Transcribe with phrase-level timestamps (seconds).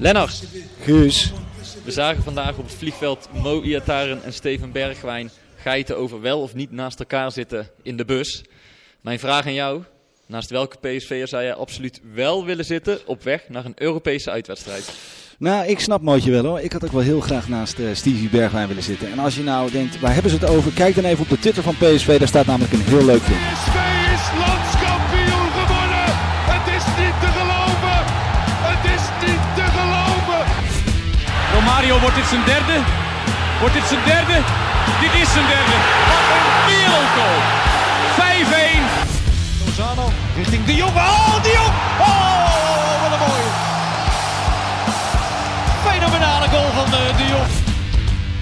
[0.00, 0.42] Lennart,
[0.80, 1.32] Guus,
[1.84, 6.54] we zagen vandaag op het vliegveld Mo Iataren en Steven Bergwijn geiten over wel of
[6.54, 8.44] niet naast elkaar zitten in de bus.
[9.00, 9.82] Mijn vraag aan jou,
[10.26, 14.92] naast welke PSV'er zou jij absoluut wel willen zitten op weg naar een Europese uitwedstrijd?
[15.38, 16.60] nou ik snap Mootje wel hoor.
[16.60, 19.10] Ik had ook wel heel graag naast eh, Stevie Bergwijn willen zitten.
[19.10, 20.72] En als je nou denkt, waar hebben ze het over?
[20.72, 23.67] Kijk dan even op de Twitter van PSV, daar staat namelijk een heel leuk filmpje.
[31.96, 32.76] Wordt dit zijn derde?
[33.60, 34.36] Wordt dit zijn derde?
[35.00, 35.76] Dit is zijn derde.
[36.10, 37.38] Wat een wereldgoal.
[38.18, 39.64] 5-1.
[39.64, 40.96] Lozano richting De Jong.
[40.96, 41.74] Oh, De Jong.
[42.00, 43.50] Oh, wat een mooie.
[45.86, 47.50] Fenomenale goal van De Jong.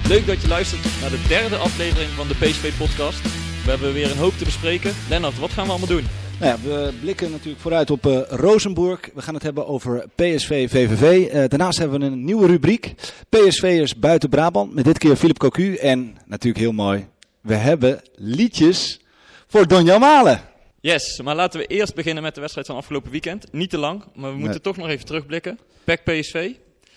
[0.08, 3.20] Leuk dat je luistert naar de derde aflevering van de PSV-podcast.
[3.64, 4.94] We hebben weer een hoop te bespreken.
[5.08, 6.06] Lennart, wat gaan we allemaal doen?
[6.40, 9.00] Nou ja, we blikken natuurlijk vooruit op eh Rozenburg.
[9.14, 11.26] We gaan het hebben over PSV VVV.
[11.28, 12.94] Eh, daarnaast hebben we een nieuwe rubriek.
[13.28, 14.74] PSV'ers buiten Brabant.
[14.74, 15.74] Met dit keer Philip Cocu.
[15.76, 17.06] En natuurlijk heel mooi.
[17.40, 19.00] We hebben liedjes
[19.46, 20.40] voor Donjan Malen.
[20.80, 23.52] Yes, maar laten we eerst beginnen met de wedstrijd van afgelopen weekend.
[23.52, 24.60] Niet te lang, maar we moeten Nee.
[24.60, 25.58] toch nog even terugblikken.
[25.84, 26.50] PEC PSV,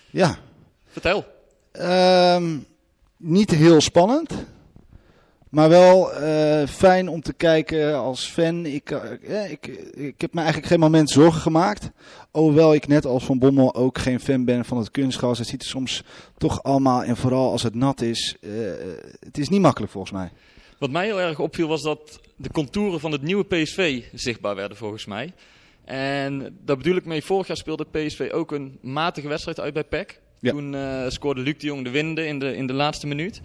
[0.10, 0.38] Ja,
[0.92, 1.26] vertel.
[1.72, 2.58] Ehm,
[3.18, 4.34] niet heel spannend.
[5.50, 8.66] Maar wel eh, fijn om te kijken als fan.
[8.66, 11.92] Ik, eh, ik, ik heb me eigenlijk geen moment zorgen gemaakt.
[12.32, 15.38] Hoewel ik net als Van Bommel ook geen fan ben van het kunstgras.
[15.38, 16.04] Het ziet er soms
[16.38, 18.50] toch allemaal, en vooral als het nat is, eh,
[19.20, 20.32] het is niet makkelijk volgens mij.
[20.80, 24.78] Wat mij heel erg opviel was dat de contouren van het nieuwe PSV zichtbaar werden
[24.78, 25.34] volgens mij.
[25.86, 29.84] En daar bedoel ik mee, vorig jaar speelde PSV ook een matige wedstrijd uit bij
[29.84, 30.20] PEC.
[30.40, 30.52] Ja.
[30.52, 33.42] Toen eh, scoorde Luc de Jong de winnende in de, in de laatste minuut.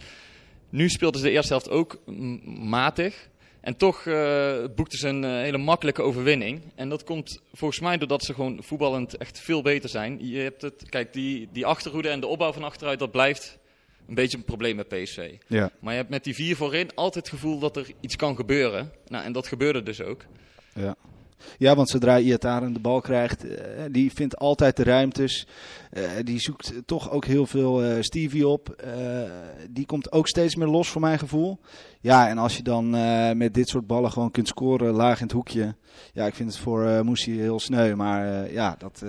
[0.75, 1.99] Nu speelden ze de eerste helft ook
[2.47, 3.29] matig.
[3.61, 6.63] En toch eh boekten ze een eh, hele makkelijke overwinning.
[6.75, 10.27] En dat komt volgens mij doordat ze gewoon voetballend echt veel beter zijn.
[10.27, 13.59] Je hebt het, kijk, die, die achterhoede en de opbouw van achteruit, dat blijft
[14.09, 15.35] een beetje een probleem met PSV.
[15.47, 15.71] Ja.
[15.81, 18.93] Maar je hebt met die vier voorin altijd het gevoel dat er iets kan gebeuren.
[19.07, 20.25] Nou, en dat gebeurde dus ook.
[20.75, 20.97] Ja.
[21.59, 25.47] Ja, want zodra Iataren de bal krijgt, eh, die vindt altijd de ruimtes.
[25.91, 28.83] Eh, die zoekt toch ook heel veel eh, Stevie op.
[29.71, 31.59] Die komt ook steeds meer los voor mijn gevoel.
[32.01, 32.91] Ja, en als je dan
[33.39, 35.75] met dit soort ballen gewoon kunt scoren, laag in het hoekje.
[36.13, 37.95] Ja, ik vind het voor eh Moesie heel sneu.
[37.95, 39.03] Maar ja, dat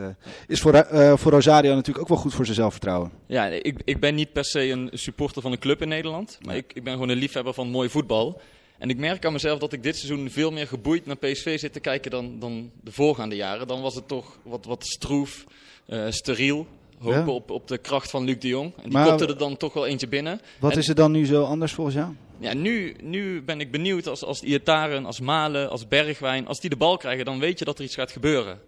[0.47, 3.11] is voor, voor Rosario natuurlijk ook wel goed voor zijn zelfvertrouwen.
[3.27, 6.37] Ja, ik, ik ben niet per se een supporter van een club in Nederland.
[6.41, 8.41] Maar ik, ik ben gewoon een liefhebber van mooi voetbal.
[8.77, 11.73] En ik merk aan mezelf dat ik dit seizoen veel meer geboeid naar PSV zit
[11.73, 13.67] te kijken dan, dan de voorgaande jaren.
[13.67, 15.45] Dan was het toch wat, wat stroef,
[15.85, 16.67] eh, steriel.
[16.99, 17.27] Hopen Ja.
[17.27, 18.73] op, op de kracht van Luc de Jong.
[18.75, 20.41] En die Maar- kopte er dan toch wel eentje binnen.
[20.59, 22.13] Wat En- is er dan nu zo anders volgens jou?
[22.39, 26.69] Ja, nu, nu ben ik benieuwd als, als Iataren, als Malen, als Bergwijn, als die
[26.69, 28.59] de bal krijgen, dan weet je dat er iets gaat gebeuren.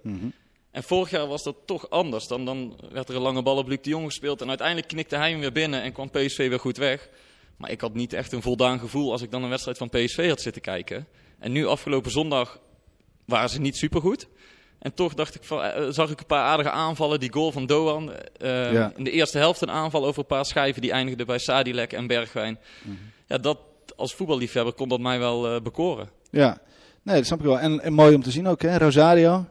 [0.71, 2.27] En vorig jaar was dat toch anders.
[2.27, 5.15] Dan, dan werd er een lange bal op Luc de Jong gespeeld en uiteindelijk knikte
[5.15, 7.09] hij hem weer binnen en kwam PSV weer goed weg.
[7.57, 10.29] Maar ik had niet echt een voldaan gevoel als ik dan een wedstrijd van PSV
[10.29, 11.07] had zitten kijken.
[11.39, 12.59] En nu afgelopen zondag
[13.25, 14.27] waren ze niet supergoed.
[14.79, 17.19] En toch dacht ik van, eh, zag ik een paar aardige aanvallen.
[17.19, 18.11] Die goal van Doan.
[18.13, 18.91] eh, Ja.
[18.95, 20.81] In de eerste helft een aanval over een paar schijven.
[20.81, 22.59] Die eindigde bij Sadilek en Bergwijn.
[23.27, 23.57] Ja, dat,
[23.95, 26.09] als voetballiefhebber kon dat mij wel eh, bekoren.
[26.31, 26.57] Ja,
[27.03, 27.59] nee, dat snap ik wel.
[27.59, 29.45] En, en mooi om te zien ook, hè, Rosario.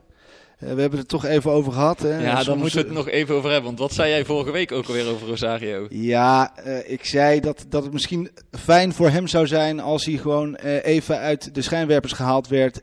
[0.56, 2.00] Eh, we hebben het toch even over gehad.
[2.00, 2.18] Hè.
[2.18, 3.66] Ja, daar Soms, moeten we het eh, nog even over hebben.
[3.66, 5.86] Want wat zei jij vorige week ook alweer over Rosario?
[5.90, 10.16] Ja, eh, ik zei dat, dat het misschien fijn voor hem zou zijn als hij
[10.16, 12.82] gewoon even uit de schijnwerpers gehaald werd.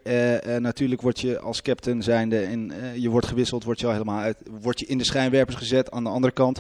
[0.60, 4.38] Natuurlijk word je als captain zijnde en je wordt gewisseld, word je al helemaal uit,
[4.62, 5.92] word je in de schijnwerpers gezet.
[5.92, 6.60] Aan de andere kant,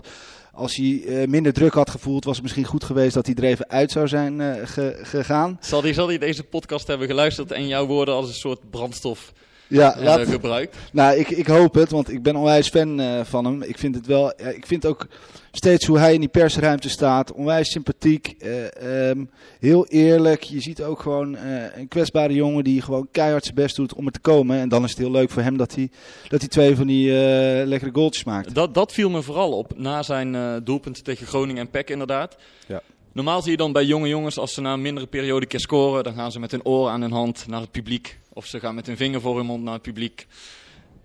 [0.51, 3.69] als hij minder druk had gevoeld, was het misschien goed geweest dat hij er even
[3.69, 5.57] uit zou zijn ge- gegaan.
[5.61, 9.33] Zal die, zal die deze podcast hebben geluisterd en jouw woorden als een soort brandstof
[9.73, 10.77] Ja, laat, gebruikt.
[10.91, 13.61] Nou, ik, ik hoop het, want ik ben onwijs fan eh, van hem.
[13.61, 15.07] Ik vind het wel, ik vind ook
[15.51, 17.31] steeds hoe hij in die persruimte staat.
[17.31, 19.25] Onwijs sympathiek, eh, ehm,
[19.59, 20.43] heel eerlijk.
[20.43, 24.05] Je ziet ook gewoon eh, een kwetsbare jongen die gewoon keihard zijn best doet om
[24.05, 24.59] er te komen.
[24.59, 25.89] En dan is het heel leuk voor hem dat hij,
[26.27, 28.55] dat hij twee van die eh, lekkere goaltjes maakt.
[28.55, 32.35] Dat, dat viel me vooral op na zijn eh, doelpunten tegen Groningen en PEC inderdaad.
[32.67, 32.81] Ja.
[33.13, 36.03] Normaal zie je dan bij jonge jongens, als ze na een mindere periode keer scoren,
[36.03, 38.19] dan gaan ze met hun oor aan hun hand naar het publiek.
[38.33, 40.27] Of ze gaan met hun vinger voor hun mond naar het publiek.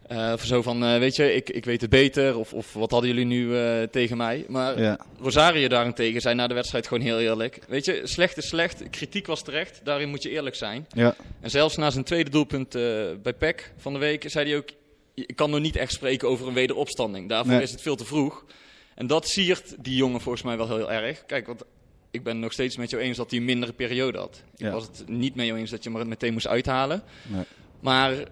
[0.07, 2.39] Eh, of zo van, eh, weet je, ik, ik weet het beter.
[2.39, 4.45] Of, of wat hadden jullie nu eh, tegen mij?
[4.49, 4.99] Maar Ja.
[5.21, 7.59] Rosario daarentegen zei na de wedstrijd gewoon heel eerlijk.
[7.69, 10.87] Weet je, slecht is slecht, kritiek was terecht, daarin moet je eerlijk zijn.
[10.93, 11.15] Ja.
[11.41, 12.71] En zelfs na zijn tweede doelpunt
[13.23, 14.69] bij PEC van de week zei hij ook...
[15.15, 17.29] Ik kan nog niet echt spreken over een wederopstanding.
[17.29, 17.63] Daarvoor Nee.
[17.63, 18.45] is het veel te vroeg.
[18.95, 21.27] En dat siert die jongen volgens mij wel heel erg.
[21.27, 21.63] Kijk, want
[22.11, 24.43] ik ben nog steeds met jou eens dat hij een mindere periode had.
[24.57, 24.67] Ja.
[24.67, 27.03] Ik was het niet met jou eens dat je hem er meteen moest uithalen.
[27.27, 27.43] Nee.
[27.81, 28.25] Maar eh,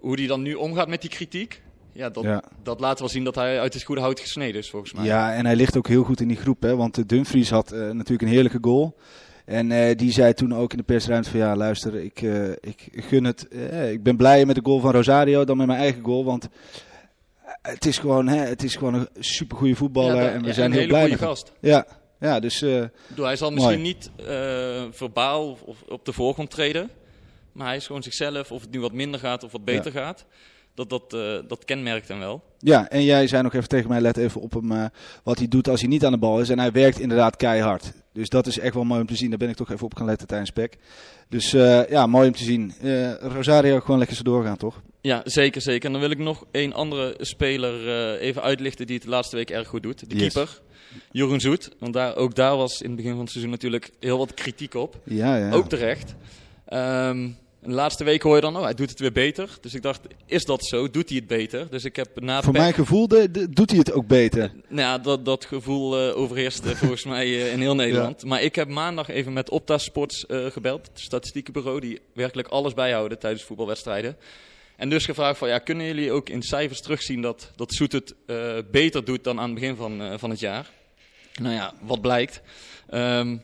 [0.00, 1.62] hoe hij dan nu omgaat met die kritiek...
[1.94, 2.42] Ja, dat, Ja.
[2.62, 5.04] dat laat wel zien dat hij uit het goede hout gesneden is, volgens mij.
[5.04, 6.62] Ja, en hij ligt ook heel goed in die groep.
[6.62, 6.76] Hè?
[6.76, 8.96] Want eh, Dumfries had eh, natuurlijk een heerlijke goal.
[9.44, 12.20] En die zei toen ook in de persruimte van ja, luister, ik,
[12.60, 13.46] ik gun het.
[13.90, 16.24] ik ben blijer met de goal van Rosario dan met mijn eigen goal.
[16.24, 16.48] Want
[17.62, 20.14] het is gewoon, hè, het is gewoon een supergoeie voetballer.
[20.16, 21.52] Ja, dat- en we ja, zijn heel blij met gast.
[21.60, 21.86] Ja,
[22.22, 22.82] ja, dus eh,
[23.16, 23.76] hij zal Mooi.
[23.76, 26.90] misschien niet eh, verbaal of, of op de voorgrond treden.
[27.52, 28.52] Maar hij is gewoon zichzelf.
[28.52, 30.24] Of het nu wat minder gaat of wat beter gaat.
[30.74, 32.42] Dat, dat, eh, dat kenmerkt hem wel.
[32.58, 34.90] ja, en jij zei nog even tegen mij, let even op hem,
[35.22, 36.48] wat hij doet als hij niet aan de bal is.
[36.48, 37.92] En hij werkt inderdaad keihard.
[38.12, 39.28] Dus dat is echt wel mooi om te zien.
[39.28, 40.76] Daar ben ik toch even op gaan letten tijdens PEC.
[41.28, 41.50] Dus
[41.90, 42.74] ja, mooi om te zien.
[43.20, 44.82] Rosario gewoon lekker zo doorgaan, toch?
[45.00, 45.86] Ja, zeker, zeker.
[45.86, 49.50] En dan wil ik nog één andere speler even uitlichten die het de laatste week
[49.50, 50.08] erg goed doet.
[50.10, 50.32] De Yes.
[50.32, 50.60] keeper,
[51.10, 51.70] Jeroen Zoet.
[51.78, 54.74] Want daar, ook daar was in het begin van het seizoen natuurlijk heel wat kritiek
[54.74, 54.96] op.
[55.04, 55.52] Ja, ja.
[55.52, 56.14] Ook terecht.
[56.66, 57.28] Ehm,
[57.62, 59.48] de laatste week hoor je dan, oh, hij doet het weer beter.
[59.60, 60.90] Dus ik dacht, is dat zo?
[60.90, 61.70] Doet hij het beter?
[61.70, 64.52] Dus ik heb na Voor mijn gevoel de, de- doet hij het ook beter.
[64.68, 68.24] Nou ja, dat, dat gevoel eh, overheerst volgens mij eh, in heel Nederland.
[68.24, 72.74] Maar ik heb maandag even met Opta Sports eh, gebeld, het statistiekenbureau, die werkelijk alles
[72.74, 74.16] bijhouden tijdens voetbalwedstrijden.
[74.76, 78.14] En dus gevraagd van, ja, kunnen jullie ook in cijfers terugzien dat, dat Zoet het
[78.70, 80.70] beter doet dan aan het begin van, van het jaar?
[81.40, 82.40] Nou ja, wat blijkt?
[82.88, 83.36] Ehm,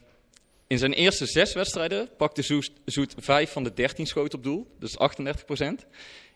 [0.66, 4.66] in zijn eerste zes wedstrijden pakte Zoet, Zoet vijf van de 13 schoten op doel,
[4.78, 5.86] dus 38%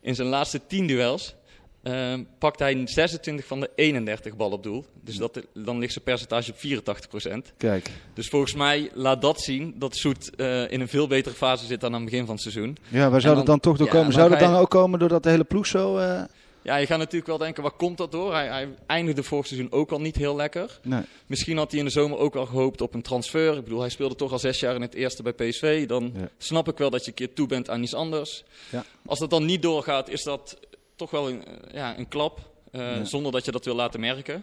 [0.01, 1.35] In zijn laatste 10 duels
[1.83, 4.85] Ehm pakt hij 26 van de 31 bal op doel.
[5.05, 7.57] Dus dat, dan ligt zijn percentage op 84%.
[7.57, 7.91] Kijk.
[8.15, 11.81] Dus volgens mij laat dat zien dat Soet eh, in een veel betere fase zit
[11.81, 12.77] dan aan het begin van het seizoen.
[12.89, 14.13] Ja, waar zou dat dan toch door ja, komen?
[14.13, 15.97] Zou dat dan ook komen doordat de hele ploeg zo...
[15.97, 16.23] eh,
[16.63, 18.33] Ja, je gaat natuurlijk wel denken, waar komt dat door?
[18.35, 20.79] Hij, hij eindigde vorig seizoen ook al niet heel lekker.
[20.83, 21.03] Nee.
[21.27, 23.57] Misschien had hij in de zomer ook al gehoopt op een transfer.
[23.57, 25.87] Ik bedoel, hij speelde toch al zes jaar in het eerste bij PSV.
[25.87, 26.29] Dan Ja.
[26.39, 28.45] snap ik wel dat je een keer toe bent aan iets anders.
[28.71, 28.85] Ja.
[29.07, 30.59] Als dat dan niet doorgaat, is dat
[30.97, 32.51] toch wel een, ja, een klap.
[32.71, 33.05] eh, Ja.
[33.05, 34.43] Zonder dat je dat wil laten merken.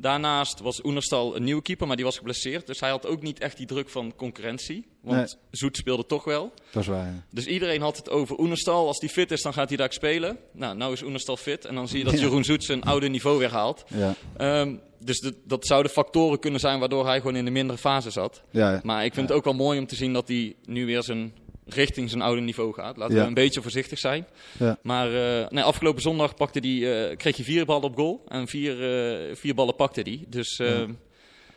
[0.00, 2.66] Daarnaast was Oenerstal een nieuwe keeper, maar die was geblesseerd.
[2.66, 4.86] Dus hij had ook niet echt die druk van concurrentie.
[5.00, 6.52] Want Zoet speelde toch wel.
[6.70, 7.06] Dat is waar.
[7.06, 7.22] ja.
[7.30, 8.86] Dus iedereen had het over Oenerstal.
[8.86, 10.38] Als die fit is, dan gaat hij daar spelen.
[10.52, 11.64] Nou, nou is Oenerstal fit.
[11.64, 12.20] En dan zie je dat.
[12.20, 13.84] Jeroen Zoet zijn oude niveau weer haalt.
[13.94, 14.14] Ja.
[14.36, 18.10] Ehm, dus de- dat zouden factoren kunnen zijn waardoor hij gewoon in de mindere fase
[18.10, 18.42] zat.
[18.50, 18.80] Ja, ja.
[18.82, 21.32] Maar ik vind het ook wel mooi om te zien dat hij nu weer zijn,
[21.68, 22.96] richting zijn oude niveau gaat.
[22.96, 23.20] Laten Ja.
[23.22, 24.26] we een beetje voorzichtig zijn.
[24.58, 24.78] Ja.
[24.82, 25.06] Maar
[25.40, 28.22] eh, nee, afgelopen zondag pakte die, eh, kreeg hij vier ballen op goal.
[28.28, 30.24] En vier, eh, vier ballen pakte hij.
[30.28, 30.86] Dus eh, ja.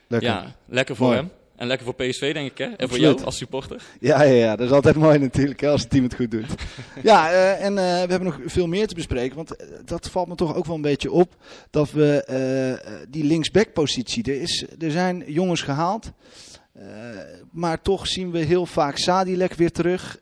[0.07, 0.55] Lekker.
[0.65, 1.17] lekker voor Mooi.
[1.19, 1.29] hem.
[1.55, 2.57] En lekker voor PSV, denk ik.
[2.57, 2.65] Hè?
[2.65, 3.81] En voor jou als supporter.
[3.99, 6.45] Ja, ja, ja, dat is altijd mooi natuurlijk hè, als het team het goed doet.
[7.03, 9.35] ja, en we hebben nog veel meer te bespreken.
[9.35, 9.55] Want
[9.85, 11.35] dat valt me toch ook wel een beetje op.
[11.69, 14.23] Dat we eh, die linksback-positie.
[14.23, 16.11] Er, is, er zijn jongens gehaald.
[16.81, 17.17] Eh,
[17.51, 20.19] maar toch zien we heel vaak Sadilek weer terug.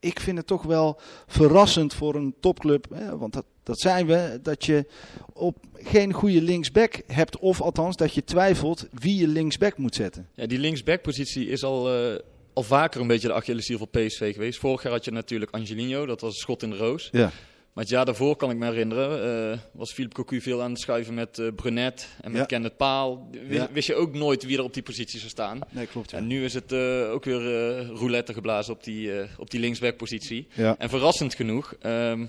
[0.00, 2.86] Ik vind het toch wel verrassend voor een topclub.
[2.94, 4.38] Hè, want dat, dat zijn we.
[4.42, 4.86] Dat je
[5.32, 7.38] op geen goede linksback hebt.
[7.38, 10.28] Of althans dat je twijfelt wie je linksback moet zetten.
[10.34, 12.18] Ja, die linksback-positie is al, eh,
[12.52, 14.58] al vaker een beetje de Achilleshiel van PSV geweest.
[14.58, 17.08] Vorig jaar had je natuurlijk Angelino, dat was een schot in de roos.
[17.12, 17.30] Ja.
[17.76, 20.80] Maar het jaar daarvoor kan ik me herinneren, eh, was Philippe Cocu veel aan het
[20.80, 22.46] schuiven met eh, Brunet en met Ja.
[22.46, 23.28] Kenneth Paal.
[23.30, 23.68] Wist, Ja.
[23.72, 25.58] wist je ook nooit wie er op die positie zou staan.
[25.70, 26.12] Nee, klopt.
[26.12, 27.40] En nu is het eh, ook weer
[27.86, 30.48] roulette geblazen op die, op die linksback-positie.
[30.78, 32.26] En verrassend genoeg, ehm,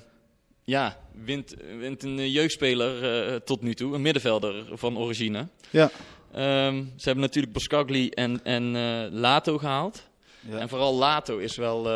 [0.63, 5.47] ja, wint, wint een jeugdspeler tot nu toe, een middenvelder van origine.
[5.69, 5.89] Ja.
[6.33, 8.71] Ehm, ze hebben natuurlijk Boscagli en, en
[9.11, 10.03] Lato gehaald.
[10.49, 11.89] En vooral Lato is wel,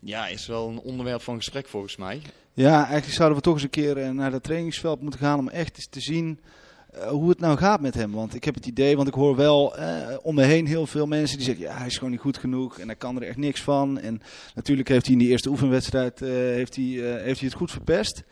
[0.00, 2.22] ja, is wel een onderwerp van gesprek volgens mij.
[2.58, 5.48] Ja, eigenlijk zouden we toch eens een keer eh, naar het trainingsveld moeten gaan om
[5.48, 6.40] echt eens te zien
[6.92, 8.12] eh, hoe het nou gaat met hem.
[8.12, 11.06] Want ik heb het idee, want ik hoor wel eh, om me heen heel veel
[11.06, 13.36] mensen die zeggen, ja, hij is gewoon niet goed genoeg en hij kan er echt
[13.36, 13.98] niks van.
[13.98, 14.20] En
[14.54, 17.70] natuurlijk heeft hij in die eerste oefenwedstrijd eh, heeft hij, eh, heeft hij het goed
[17.70, 18.22] verpest.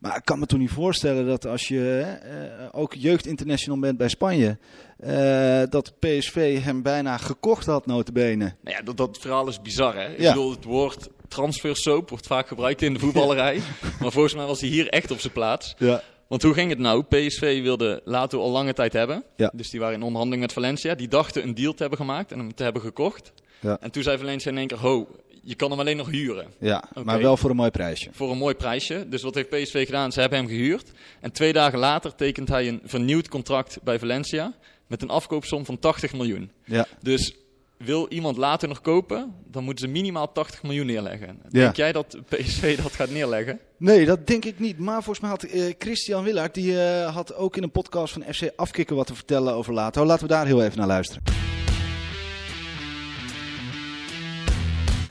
[0.00, 4.08] Maar ik kan me toch niet voorstellen dat als je eh, ook jeugdinternational bent bij
[4.08, 4.58] Spanje,
[4.98, 8.54] eh, dat PSV hem bijna gekocht had, notabene.
[8.60, 10.08] Nou ja, dat, dat verhaal is bizar, hè?
[10.12, 10.32] Ik Ja.
[10.32, 13.60] bedoel, het woord transfersoap wordt vaak gebruikt in de voetballerij.
[14.00, 15.74] maar volgens mij was hij hier echt op zijn plaats.
[15.78, 16.02] Ja.
[16.26, 17.02] Want hoe ging het nou?
[17.02, 19.24] PSV wilde Lato al lange tijd hebben.
[19.36, 19.52] Ja.
[19.54, 20.94] Dus die waren in onderhandeling met Valencia.
[20.94, 23.32] Die dachten een deal te hebben gemaakt en hem te hebben gekocht.
[23.60, 23.76] Ja.
[23.80, 25.08] En toen zei Valencia in één keer, ho,
[25.42, 26.46] je kan hem alleen nog huren.
[26.58, 28.08] Ja, maar wel voor een mooi prijsje.
[28.12, 29.06] Voor een mooi prijsje.
[29.08, 30.12] Dus wat heeft PSV gedaan?
[30.12, 30.90] Ze hebben hem gehuurd.
[31.20, 34.54] En twee dagen later tekent hij een vernieuwd contract bij Valencia.
[34.86, 36.50] Met een afkoopsom van 80 miljoen.
[36.64, 36.86] Ja.
[37.02, 37.34] Dus
[37.78, 41.26] wil iemand later nog kopen, dan moeten ze minimaal 80 miljoen neerleggen.
[41.26, 41.60] Ja.
[41.60, 43.60] Denk jij dat PSV dat gaat neerleggen?
[43.76, 44.78] Nee, dat denk ik niet.
[44.78, 48.22] Maar volgens mij had eh, Christian Willaert, die eh, had ook in een podcast van
[48.34, 50.04] FC Afkikken wat te vertellen over Lato.
[50.04, 51.22] Laten we daar heel even naar luisteren.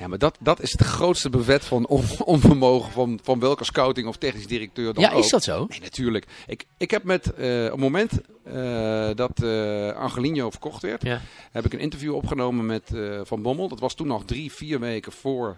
[0.05, 2.03] Ja, maar dat, dat is het grootste bevet van on-
[2.35, 5.23] onvermogen van, van welke scouting of technisch directeur dan Ja, ook.
[5.23, 5.65] is dat zo?
[5.69, 6.25] Nee, natuurlijk.
[6.47, 8.11] Ik, ik heb met, eh, op het moment
[8.43, 11.21] eh, dat eh Angelino verkocht werd, Ja.
[11.51, 12.91] heb ik een interview opgenomen met
[13.23, 13.67] Van Bommel.
[13.67, 15.57] Dat was toen nog drie, vier weken voor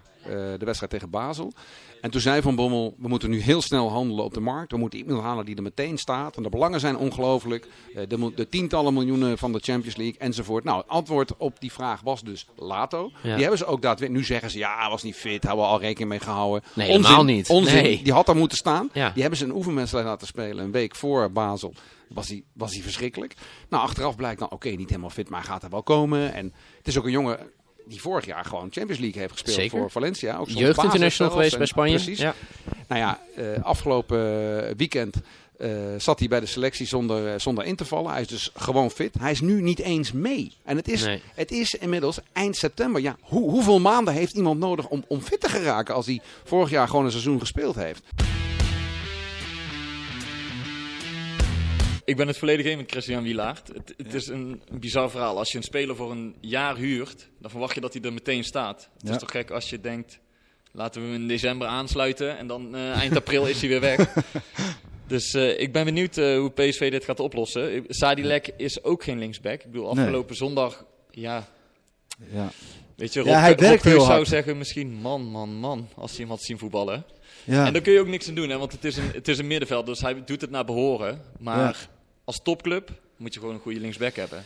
[0.58, 1.52] de wedstrijd tegen Basel.
[2.00, 4.72] En toen zei Van Bommel, we moeten nu heel snel handelen op de markt.
[4.72, 6.36] We moeten iemand halen die er meteen staat.
[6.36, 7.68] En de belangen zijn ongelooflijk.
[7.94, 10.64] Eh, de, de tientallen miljoenen van de Champions League enzovoort.
[10.64, 13.10] Nou, het antwoord op die vraag was dus Lato.
[13.22, 13.32] Ja.
[13.32, 14.20] Die hebben ze ook daadwerkelijk.
[14.20, 15.42] Nu zeggen ze, ja, hij was niet fit.
[15.42, 16.68] Hebben we al rekening mee gehouden.
[16.74, 17.48] Nee, helemaal niet.
[17.48, 17.82] Onzin.
[17.82, 18.02] Nee.
[18.02, 18.90] Die had daar moeten staan.
[18.92, 19.10] Ja.
[19.10, 20.64] Die hebben ze een oefenwedstrijd laten spelen.
[20.64, 21.74] Een week voor Basel
[22.08, 23.34] was hij, was hij verschrikkelijk.
[23.68, 26.32] Nou, achteraf blijkt dan, oké, niet helemaal fit, maar hij gaat er wel komen.
[26.32, 27.38] En het is ook een jongen
[27.88, 29.78] die vorig jaar gewoon Champions League heeft gespeeld Zeker.
[29.78, 30.36] voor Valencia.
[30.36, 31.94] Ook soms Jeugdinternational basis geweest bij Spanje.
[31.94, 32.18] Precies.
[32.18, 32.34] Ja.
[32.88, 35.16] Nou ja, eh, afgelopen weekend
[35.58, 38.10] eh, zat hij bij de selectie zonder, eh, zonder in te vallen.
[38.12, 39.14] Hij is dus gewoon fit.
[39.18, 40.52] Hij is nu niet eens mee.
[40.64, 41.22] En het is, Nee.
[41.34, 43.00] het is inmiddels eind september.
[43.00, 46.70] Ja, hoe, hoeveel maanden heeft iemand nodig om, om fit te geraken als hij vorig
[46.70, 48.02] jaar gewoon een seizoen gespeeld heeft?
[52.08, 53.68] Ik ben het volledig eens met Christian Wielaert.
[53.68, 55.38] Het, het is een, een bizar verhaal.
[55.38, 58.44] Als je een speler voor een jaar huurt, dan verwacht je dat hij er meteen
[58.44, 58.88] staat.
[58.98, 59.12] Het Ja.
[59.14, 60.18] is toch gek als je denkt,
[60.72, 63.98] laten we hem in december aansluiten en dan eh, eind april is hij weer weg.
[65.06, 67.84] Dus eh, ik ben benieuwd eh, hoe PSV dit gaat oplossen.
[67.88, 69.62] Sadilek is ook geen linksback.
[69.64, 71.48] Ik bedoel, afgelopen zondag, ja,
[72.32, 72.50] Ja.
[72.96, 74.28] weet je, Ja, Rob, werkt heel zou hard.
[74.28, 77.04] zeggen misschien man, man, man, als hij hem had zien voetballen.
[77.44, 77.66] Ja.
[77.66, 79.38] En daar kun je ook niks aan doen, hè, want het is, een, het is
[79.38, 81.22] een middenveld, dus hij doet het naar behoren.
[81.38, 81.88] Maar.
[82.28, 84.42] Als topclub moet je gewoon een goede linksback hebben.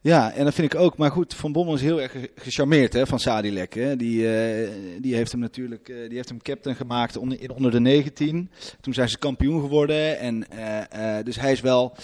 [0.00, 0.96] Ja, en dat vind ik ook.
[0.96, 3.74] Maar goed, Van Bommel is heel erg ge- gecharmeerd hè, van Sadilek.
[3.74, 3.96] Hè.
[3.96, 7.80] Die, eh, die heeft hem natuurlijk eh, die heeft hem captain gemaakt onder, onder de
[7.80, 8.50] 19.
[8.80, 10.18] Toen zijn ze kampioen geworden.
[10.18, 11.96] En, eh, dus hij is wel...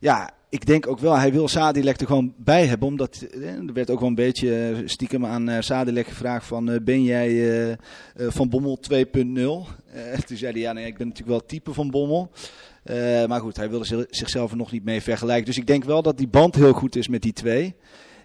[0.00, 2.88] Ja, ik denk ook wel, hij wil Sadilek er gewoon bij hebben.
[2.88, 3.26] Omdat
[3.66, 6.80] er werd ook wel een beetje stiekem aan Sadilek gevraagd van...
[6.84, 7.76] ben jij
[8.16, 8.96] Van Bommel 2.0?
[9.94, 12.30] Eh, toen zei hij, ja, nee, ik ben natuurlijk wel type Van Bommel.
[12.84, 15.44] Eh, maar goed, hij wilde zi- zichzelf er nog niet mee vergelijken.
[15.44, 17.74] Dus ik denk wel dat die band heel goed is met die twee.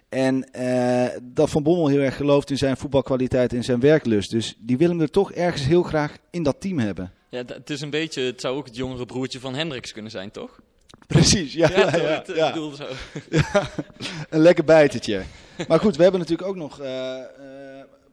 [0.08, 4.30] En eh, dat Van Bommel heel erg gelooft in zijn voetbalkwaliteit en zijn werklust.
[4.30, 7.12] Dus die wil hem er toch ergens heel graag in dat team hebben.
[7.28, 10.30] Ja, het is een beetje, het zou ook het jongere broertje van Hendricks kunnen zijn,
[10.30, 10.60] toch?
[11.06, 11.70] Precies, ja.
[11.70, 12.48] ja, ja, Het, eh, ja.
[12.48, 12.86] ik bedoel zo.
[14.30, 15.22] Een lekker bijtertje.
[15.68, 17.14] Maar goed, we hebben natuurlijk ook nog eh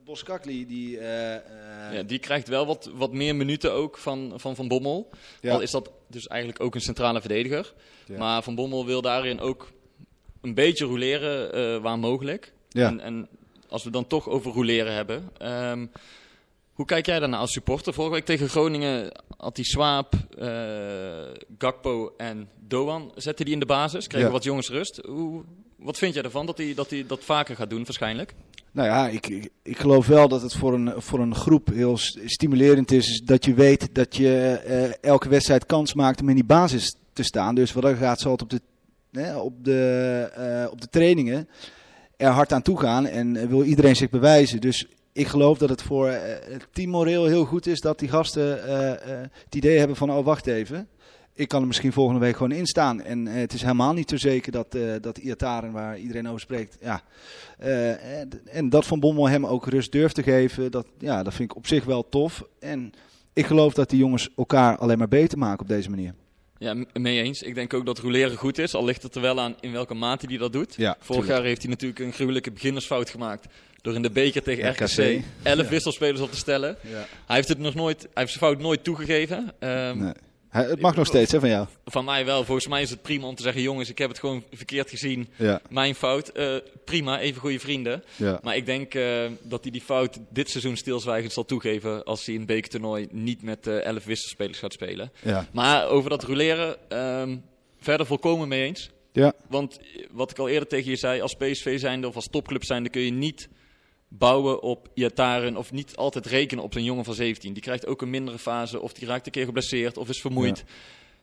[0.08, 0.68] Boskakli.
[0.68, 4.68] Die, eh, eh, Ja, die krijgt wel wat, wat meer minuten ook van Van, van
[4.68, 5.10] Bommel.
[5.42, 5.54] Ja.
[5.54, 7.74] Al is dat dus eigenlijk ook een centrale verdediger.
[8.06, 8.18] Ja.
[8.18, 9.72] Maar Van Bommel wil daarin ook
[10.42, 12.54] een beetje roleren eh, waar mogelijk.
[12.70, 12.88] Ja.
[12.88, 13.28] En, en
[13.70, 15.30] als we dan toch over roleren hebben.
[15.38, 15.86] ehm,
[16.78, 17.94] hoe kijk jij daarna als supporter?
[17.94, 20.48] Vorige week tegen Groningen had die Swaap, eh,
[21.58, 23.12] Gakpo en Doan.
[23.16, 24.34] Zette die in de basis, kregen Ja.
[24.34, 25.02] wat jongens rust.
[25.06, 25.44] Hoe,
[25.76, 28.34] wat vind jij ervan dat hij dat, hij dat vaker gaat doen waarschijnlijk?
[28.72, 31.98] Nou ja, ik, ik, ik geloof wel dat het voor een, voor een groep heel
[32.26, 33.22] stimulerend is.
[33.26, 37.24] Dat je weet dat je eh, elke wedstrijd kans maakt om in die basis te
[37.24, 37.56] staan.
[37.56, 38.62] Dus wat dat gaat, zal het op de,
[39.12, 41.48] hè, op de, eh, op de trainingen
[42.18, 43.06] er hard aan toe gaan.
[43.06, 44.62] En wil iedereen zich bewijzen.
[44.62, 44.86] Dus
[45.18, 48.64] ik geloof dat het voor eh, het team moreel heel goed is dat die gasten
[48.64, 50.88] eh, eh, het idee hebben van, oh wacht even.
[51.34, 53.02] Ik kan er misschien volgende week gewoon in staan.
[53.02, 56.78] En het is helemaal niet zo zeker dat, eh dat Iataren, waar iedereen over spreekt,
[56.82, 57.02] ja,
[57.58, 61.52] en, en dat Van Bommel hem ook rust durft te geven, dat, ja, dat vind
[61.52, 62.44] ik op zich wel tof.
[62.60, 62.92] En
[63.34, 66.14] ik geloof dat die jongens elkaar alleen maar beter maken op deze manier.
[66.58, 67.42] Ja, mee eens.
[67.42, 68.74] Ik denk ook dat roleren goed is.
[68.74, 70.76] Al ligt het er wel aan in welke mate hij dat doet.
[70.76, 71.28] Ja, Vorig tuurlijk.
[71.28, 73.48] jaar heeft hij natuurlijk een gruwelijke beginnersfout gemaakt.
[73.82, 74.82] Door in de beker tegen RKC.
[74.82, 76.78] RKC 11 wisselspelers op te stellen.
[76.82, 77.06] Ja.
[77.26, 79.54] Hij heeft, het nog nooit, hij heeft zijn fout nooit toegegeven.
[79.60, 80.14] Ehm, Nee.
[80.50, 81.68] Hij- het mag nog steeds, hè, van jou.
[81.86, 82.44] Van mij wel.
[82.44, 85.28] Volgens mij is het prima om te zeggen, jongens, ik heb het gewoon verkeerd gezien.
[85.36, 86.30] Ja, Mijn fout.
[86.30, 86.56] Eh,
[86.86, 88.04] prima, even goede vrienden.
[88.16, 88.40] ja.
[88.44, 92.34] Maar ik denk eh, dat hij die fout dit seizoen stilzwijgend zal toegeven als hij
[92.34, 95.12] in het bekertoernooi niet met eh 11 wisselspelers gaat spelen.
[95.24, 95.48] ja.
[95.52, 97.38] Maar over dat roleren, ehm,
[97.80, 98.90] verder volkomen mee eens.
[99.12, 99.34] ja.
[99.50, 99.80] Want
[100.12, 103.02] wat ik al eerder tegen je zei, als PSV zijnde of als topclub zijnde kun
[103.02, 103.48] je niet
[104.08, 107.54] bouwen op Iataren of niet altijd rekenen op zo'n jongen van 17.
[107.54, 110.64] Die krijgt ook een mindere fase of die raakt een keer geblesseerd of is vermoeid.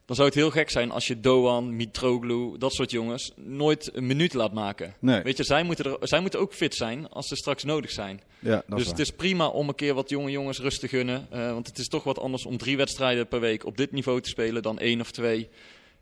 [0.07, 4.07] Dan zou het heel gek zijn als je Doan, Mitroglou, dat soort jongens nooit een
[4.07, 4.95] minuut laat maken.
[4.99, 5.23] Nee.
[5.23, 8.21] Weet je, zij moeten, er, zij moeten ook fit zijn als ze straks nodig zijn.
[8.39, 11.27] ja dus het is prima om een keer wat jonge jongens rust te gunnen.
[11.31, 14.21] eh, want het is toch wat anders om drie wedstrijden per week op dit niveau
[14.21, 15.49] te spelen dan één of twee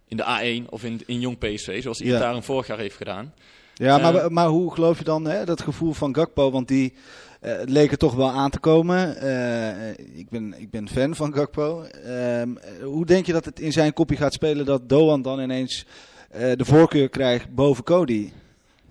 [0.09, 2.05] in de A1 of in, in jong PSV, zoals Ja.
[2.05, 3.35] Iataren vorig jaar heeft gedaan.
[3.75, 6.51] Ja, maar, Eh, maar hoe geloof je dan hè, dat gevoel van Gakpo?
[6.51, 6.93] Want die
[7.41, 9.17] eh, leek er toch wel aan te komen.
[9.17, 11.83] Eh, ik, ben, ik ben fan van Gakpo.
[11.83, 15.41] Ehm, eh, hoe denk je dat het in zijn kopje gaat spelen dat Doan dan
[15.41, 15.87] ineens
[16.31, 18.31] eh, de voorkeur krijgt boven Cody?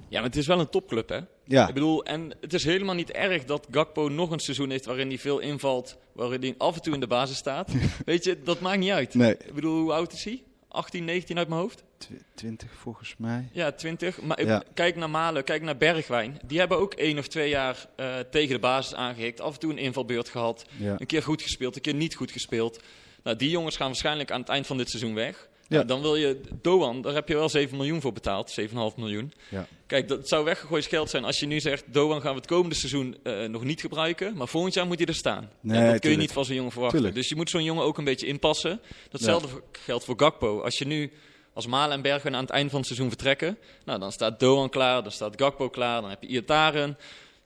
[0.09, 1.19] Ja, maar het is wel een topclub, hè?
[1.45, 4.85] Ja, Ik bedoel, en het is helemaal niet erg dat Gakpo nog een seizoen heeft
[4.85, 7.71] waarin hij veel invalt, waarin hij af en toe in de basis staat.
[8.05, 9.13] Weet je, dat maakt niet uit.
[9.13, 9.31] nee.
[9.38, 10.43] Ik bedoel, hoe oud is hij?
[10.71, 11.83] 18, 19 uit mijn hoofd?
[11.97, 13.49] Tw- 20 volgens mij.
[13.51, 14.21] Ja, 20.
[14.21, 14.63] Maar Ja.
[14.73, 16.39] kijk naar Malen, kijk naar Bergwijn.
[16.45, 19.41] Die hebben ook één of twee jaar eh, tegen de basis aangehikt.
[19.41, 20.65] Af en toe een invalbeurt gehad.
[20.77, 20.95] Ja.
[20.99, 22.79] Een keer goed gespeeld, een keer niet goed gespeeld.
[23.23, 25.49] Nou, die jongens gaan waarschijnlijk aan het eind van dit seizoen weg.
[25.71, 25.83] Ja.
[25.83, 28.59] Dan wil je Doan, daar heb je wel 7 miljoen voor betaald.
[28.59, 29.33] 7,5 miljoen.
[29.49, 29.67] Ja.
[29.87, 31.83] Kijk, dat zou weggegooid geld zijn als je nu zegt...
[31.93, 34.35] Doan gaan we het komende seizoen eh, nog niet gebruiken.
[34.35, 35.49] Maar volgend jaar moet hij er staan.
[35.59, 36.21] Nee, en dat kun je tuurlijk.
[36.21, 36.97] niet van zo'n jongen verwachten.
[36.99, 37.19] Tuurlijk.
[37.21, 38.81] Dus je moet zo'n jongen ook een beetje inpassen.
[39.09, 40.61] Datzelfde geldt voor Gakpo.
[40.61, 41.11] Als je nu
[41.53, 43.57] als Malen en Bergwijn aan het eind van het seizoen vertrekken...
[43.85, 46.97] Nou, dan staat Doan klaar, dan staat Gakpo klaar, dan heb je Iataren...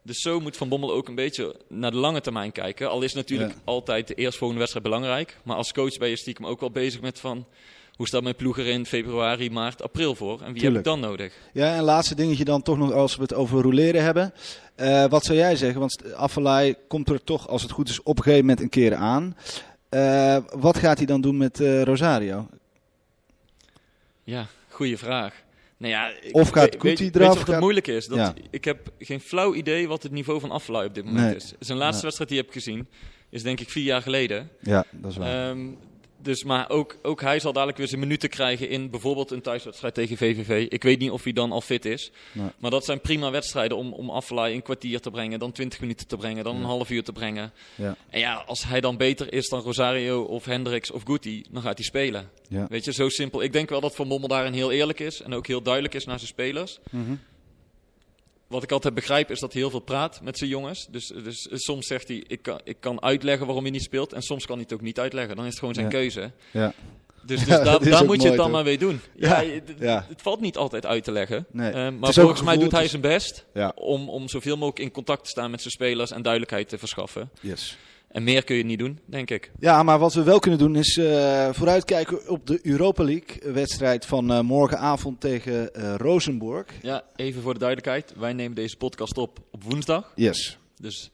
[0.01, 2.89] Dus zo moet Van Bommel ook een beetje naar de lange termijn kijken.
[2.89, 3.57] Al is natuurlijk Ja.
[3.63, 5.37] altijd de eerstvolgende wedstrijd belangrijk.
[5.43, 7.45] Maar als coach ben je stiekem ook wel bezig met van...
[7.95, 10.41] Hoe staat mijn ploeg er in februari, maart, april voor?
[10.41, 10.85] En wie Tuurlijk.
[10.85, 11.33] heb ik dan nodig?
[11.53, 14.33] Ja, en laatste dingetje dan toch nog als we het over roleren hebben.
[14.75, 15.79] Eh, wat zou jij zeggen?
[15.79, 18.95] Want Affelay komt er toch, als het goed is, op een gegeven moment een keer
[18.95, 19.37] aan.
[19.89, 22.47] Eh, wat gaat hij dan doen met eh, Rosario?
[24.23, 25.43] Ja, goede vraag.
[25.77, 28.05] Nou ja, Of gaat weet- Guti weet, je eraf, wat het moeilijk is?
[28.07, 28.33] Dat, Ja.
[28.49, 31.35] Ik heb geen flauw idee wat het niveau van Affelay op dit moment Nee.
[31.35, 31.53] is.
[31.59, 32.03] Zijn laatste Nee.
[32.03, 32.87] wedstrijd die ik heb gezien
[33.29, 34.49] is denk ik vier jaar geleden.
[34.61, 35.49] Ja, dat is waar.
[35.49, 35.67] Ehm,
[36.21, 39.93] dus, maar ook, ook hij zal dadelijk weer zijn minuten krijgen in bijvoorbeeld een thuiswedstrijd
[39.93, 40.67] tegen VVV.
[40.69, 42.11] Ik weet niet of hij dan al fit is.
[42.31, 42.47] Nee.
[42.57, 46.17] Maar dat zijn prima wedstrijden om, om een kwartier te brengen, dan 20 minuten te
[46.17, 47.51] brengen, dan een half uur te brengen.
[47.75, 47.95] Ja.
[48.09, 51.77] En ja, als hij dan beter is dan Rosario of Hendricks of Guti, dan gaat
[51.77, 52.29] hij spelen.
[52.47, 52.65] Ja.
[52.69, 53.41] Weet je, zo simpel.
[53.41, 56.05] Ik denk wel dat Van Bommel daarin heel eerlijk is en ook heel duidelijk is
[56.05, 56.79] naar zijn spelers.
[56.91, 57.13] Mhm.
[58.55, 60.87] Wat ik altijd begrijp is dat hij heel veel praat met zijn jongens.
[60.89, 64.13] Dus, dus soms zegt hij, ik kan, ik kan uitleggen waarom hij niet speelt.
[64.13, 65.35] En soms kan hij het ook niet uitleggen.
[65.35, 65.91] Dan is het gewoon zijn Ja.
[65.91, 66.31] keuze.
[66.51, 66.73] Ja.
[67.25, 68.55] Dus, dus Ja, daar, moet je het dan toch?
[68.55, 69.01] maar mee doen.
[69.15, 70.05] Ja, Ja, het, ja.
[70.09, 71.45] het valt niet altijd uit te leggen.
[71.51, 71.71] Nee.
[71.71, 75.29] Eh, maar volgens mij doet hij zijn best om, om zoveel mogelijk in contact te
[75.29, 77.29] staan met zijn spelers en duidelijkheid te verschaffen.
[77.41, 77.77] Yes.
[78.15, 79.51] En meer kun je niet doen, denk ik.
[79.59, 84.05] Ja, maar wat we wel kunnen doen is eh, vooruitkijken op de Europa League wedstrijd
[84.05, 86.65] van eh, morgenavond tegen eh Rosenborg.
[86.81, 88.13] Ja, even voor de duidelijkheid.
[88.17, 90.11] Wij nemen deze podcast op op woensdag.
[90.15, 90.57] Yes.
[90.81, 91.11] Dus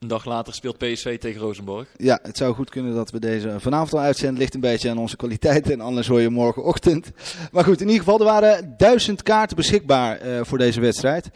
[0.00, 1.88] een dag later speelt PSV tegen Rosenborg.
[1.96, 4.38] Ja, het zou goed kunnen dat we deze vanavond al uitzenden.
[4.38, 7.10] Ligt een beetje aan onze kwaliteit en anders hoor je morgenochtend.
[7.52, 11.30] Maar goed, in ieder geval, er waren duizend kaarten beschikbaar eh, voor deze wedstrijd.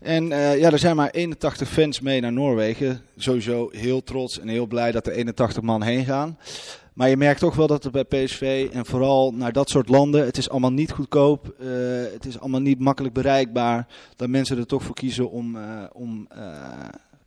[0.00, 3.00] En eh, ja, er zijn maar 81 fans mee naar Noorwegen.
[3.16, 6.38] Sowieso heel trots en heel blij dat er 81 man heen gaan.
[6.92, 10.24] Maar je merkt toch wel dat het bij PSV en vooral naar dat soort landen,
[10.24, 11.54] het is allemaal niet goedkoop.
[11.58, 11.66] eh,
[12.12, 13.86] het is allemaal niet makkelijk bereikbaar.
[14.16, 15.58] Dat mensen er toch voor kiezen om,
[15.92, 16.28] om,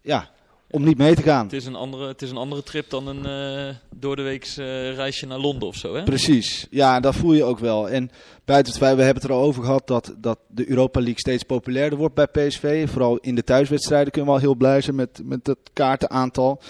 [0.01, 0.29] ja,
[0.71, 1.43] om niet mee te gaan.
[1.43, 5.25] Het is een andere, het is een andere trip dan een eh doordeweeks eh, reisje
[5.25, 6.03] naar Londen of zo, hè?
[6.03, 7.89] Precies, ja, dat voel je ook wel.
[7.89, 8.09] En
[8.45, 11.19] buiten het feit, we hebben het er al over gehad dat, dat de Europa League
[11.19, 12.89] steeds populairder wordt bij PSV.
[12.89, 16.61] Vooral in de thuiswedstrijden kunnen we al heel blij zijn met, met het kaartenaantal.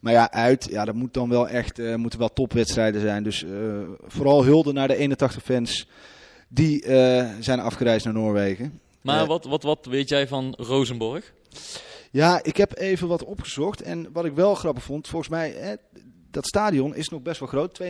[0.00, 3.22] Maar ja, uit, ja, dat moet dan wel echt, eh, moeten wel topwedstrijden zijn.
[3.22, 3.44] Dus
[4.06, 5.88] vooral hulde naar de 81 fans
[6.48, 6.84] die
[7.40, 8.80] zijn afgereisd naar Noorwegen.
[9.00, 11.32] Maar wat, wat, wat weet jij van Rosenborg?
[12.14, 13.82] Ja, ik heb even wat opgezocht.
[13.82, 15.74] En wat ik wel grappig vond, volgens mij, hè,
[16.34, 17.80] dat stadion is nog best wel groot.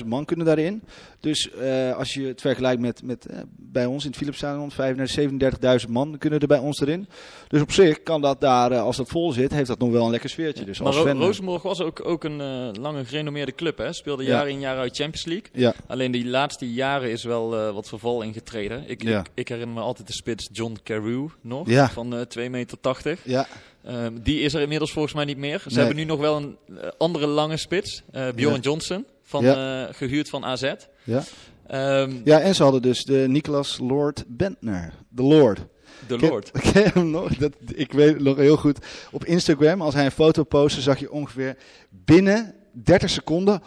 [0.00, 0.82] 22.000 man kunnen daarin.
[1.20, 5.80] Dus eh, als je het vergelijkt met, met eh, bij ons in het Philipsstadion, 35.000,
[5.86, 7.08] 37.000 man kunnen er bij ons erin.
[7.48, 10.04] Dus op zich kan dat daar, eh, als dat vol zit, heeft dat nog wel
[10.04, 10.64] een lekker sfeertje.
[10.64, 12.36] Dus maar als Ro- fan, Rosenborg was ook, ook een
[12.80, 13.92] lange gerenommeerde club, hè?
[13.92, 14.28] Speelde Ja.
[14.30, 15.46] jaar in jaar uit Champions League.
[15.52, 18.84] Ja, Alleen die laatste jaren is wel wat verval ingetreden.
[18.88, 19.20] Ik, Ja.
[19.20, 21.88] ik, ik herinner me altijd de spits John Carew nog, Ja.
[21.88, 22.80] van eh 2,80 meter.
[22.80, 23.20] 80.
[23.24, 23.46] ja,
[23.84, 25.58] Ehm, die is er inmiddels volgens mij niet meer.
[25.58, 25.76] Ze Nee.
[25.78, 28.60] hebben nu nog wel een eh, andere lange spits, eh, Bjorn Ja.
[28.60, 29.86] Johnson van, Ja.
[29.88, 30.72] eh, gehuurd van AZ.
[31.04, 31.22] Ja.
[31.66, 34.92] Ehm, ja, en ze hadden dus de Nicolas Lord Bentner.
[35.08, 35.58] De Lord.
[36.06, 36.50] de Lord.
[36.72, 37.36] Ken hem nog?
[37.36, 38.78] Dat, ik weet nog heel goed.
[39.12, 41.56] Op Instagram, als hij een foto postte, zag je ongeveer
[41.90, 43.62] binnen 30 seconden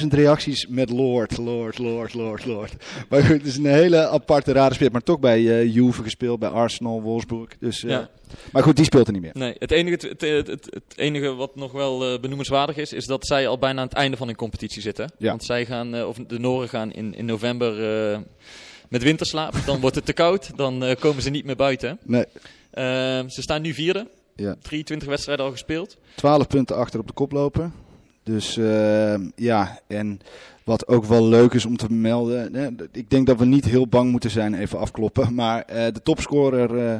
[0.00, 2.74] 100.000 reacties met Lord, Lord, Lord, Lord, Lord.
[3.08, 4.92] Maar goed, het is een hele aparte, rare speler.
[4.92, 7.58] Maar toch bij eh Juve gespeeld, bij Arsenal, Wolfsburg.
[7.58, 8.08] Dus, eh, Ja.
[8.52, 9.30] Maar goed, die speelt er niet meer.
[9.34, 13.06] Nee, het enige, het, het, het, het enige wat nog wel eh, benoemenswaardig is, is
[13.06, 15.12] dat zij al bijna aan het einde van hun competitie zitten.
[15.18, 15.28] Ja.
[15.28, 17.74] Want zij gaan, of de Noren gaan in, in november
[18.88, 19.54] met winterslaap.
[19.66, 21.98] Dan wordt het te koud, dan komen ze niet meer buiten.
[22.02, 22.24] Nee.
[23.28, 24.56] Ze staan nu vierde, Ja.
[24.62, 25.96] 23 wedstrijden al gespeeld.
[26.14, 27.70] 12 punten achter op de koploper.
[28.30, 30.20] Dus eh, ja, en
[30.64, 32.54] wat ook wel leuk is om te melden.
[32.54, 35.34] Hè, ik denk dat we niet heel bang moeten zijn, even afkloppen.
[35.40, 36.96] Maar eh, de topscorer eh,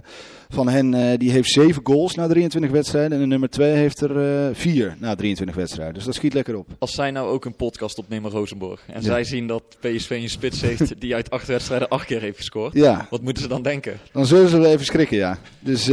[0.48, 3.12] van hen eh, die heeft 7 goals na 23 wedstrijden.
[3.12, 5.94] En de nummer 2 heeft er 4 na 23 wedstrijden.
[5.94, 6.66] Dus dat schiet lekker op.
[6.78, 9.06] Als zij nou ook een podcast opnemen, Rosenborg, en Ja.
[9.06, 12.74] zij zien dat PSV een spits heeft die uit acht wedstrijden acht keer heeft gescoord,
[12.74, 13.98] Ja, wat moeten ze dan denken?
[14.12, 15.38] dan zullen ze wel even schrikken, ja.
[15.60, 15.88] Dus,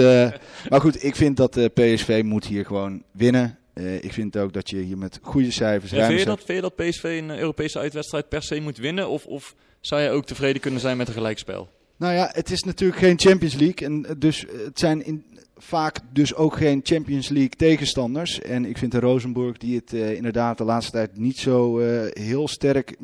[0.69, 3.57] maar goed, ik vind dat PSV moet hier gewoon winnen.
[3.77, 5.91] Eh, ik vind ook dat je hier met goede cijfers...
[5.91, 8.77] Ja, vind, je dat, vind je dat PSV een eh, Europese uitwedstrijd per se moet
[8.77, 9.09] winnen?
[9.09, 11.69] Of, of zou je ook tevreden kunnen zijn met een gelijkspel?
[11.97, 13.87] Nou ja, het is natuurlijk geen Champions League.
[13.87, 15.23] En eh, dus het zijn in,
[15.57, 18.41] vaak dus ook geen Champions League tegenstanders.
[18.41, 22.95] En ik vind de Rosenborg die het inderdaad de laatste tijd niet zo heel sterk,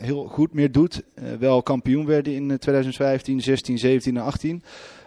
[0.00, 1.02] heel goed meer doet.
[1.38, 4.62] Wel kampioen werden in eh, 2015, 16, 17 en 18.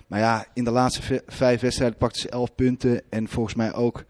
[0.08, 3.02] Maar ja, in de laatste vijf wedstrijden pakten ze 11 punten.
[3.10, 4.04] En volgens mij ook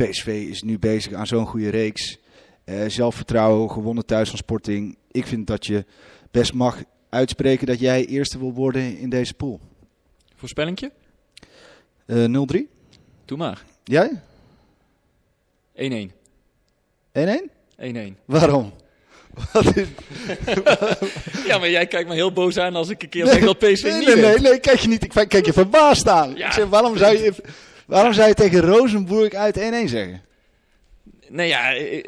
[0.00, 2.18] PSV is nu bezig aan zo'n goede reeks.
[2.64, 4.96] Eh, zelfvertrouwen, gewonnen thuis van Sporting.
[5.10, 5.84] Ik vind dat je
[6.30, 9.60] best mag uitspreken dat jij eerste wil worden in deze pool.
[10.36, 10.90] Voorspellingje?
[12.06, 12.68] Eh 0-3?
[13.24, 13.62] Doe maar.
[13.64, 13.64] 1-1.
[13.84, 14.20] Jij?
[17.12, 17.50] 1-1?
[17.76, 18.16] 1-1.
[18.24, 18.72] Waarom?
[19.52, 19.86] Wat is...
[21.46, 23.82] Ja, maar jij kijkt me heel boos aan als ik een keer zeg dat PSV
[23.82, 25.04] nee, niet nee, nee, nee, kijk je niet.
[25.04, 26.36] Ik kijk je verbaasd aan.
[26.36, 26.46] Ja.
[26.46, 27.34] Ik zeg, waarom zou je,
[27.90, 30.20] waarom zou je tegen Rosenburg uit 1-1 zeggen?
[31.28, 32.04] Nee, ja, eh,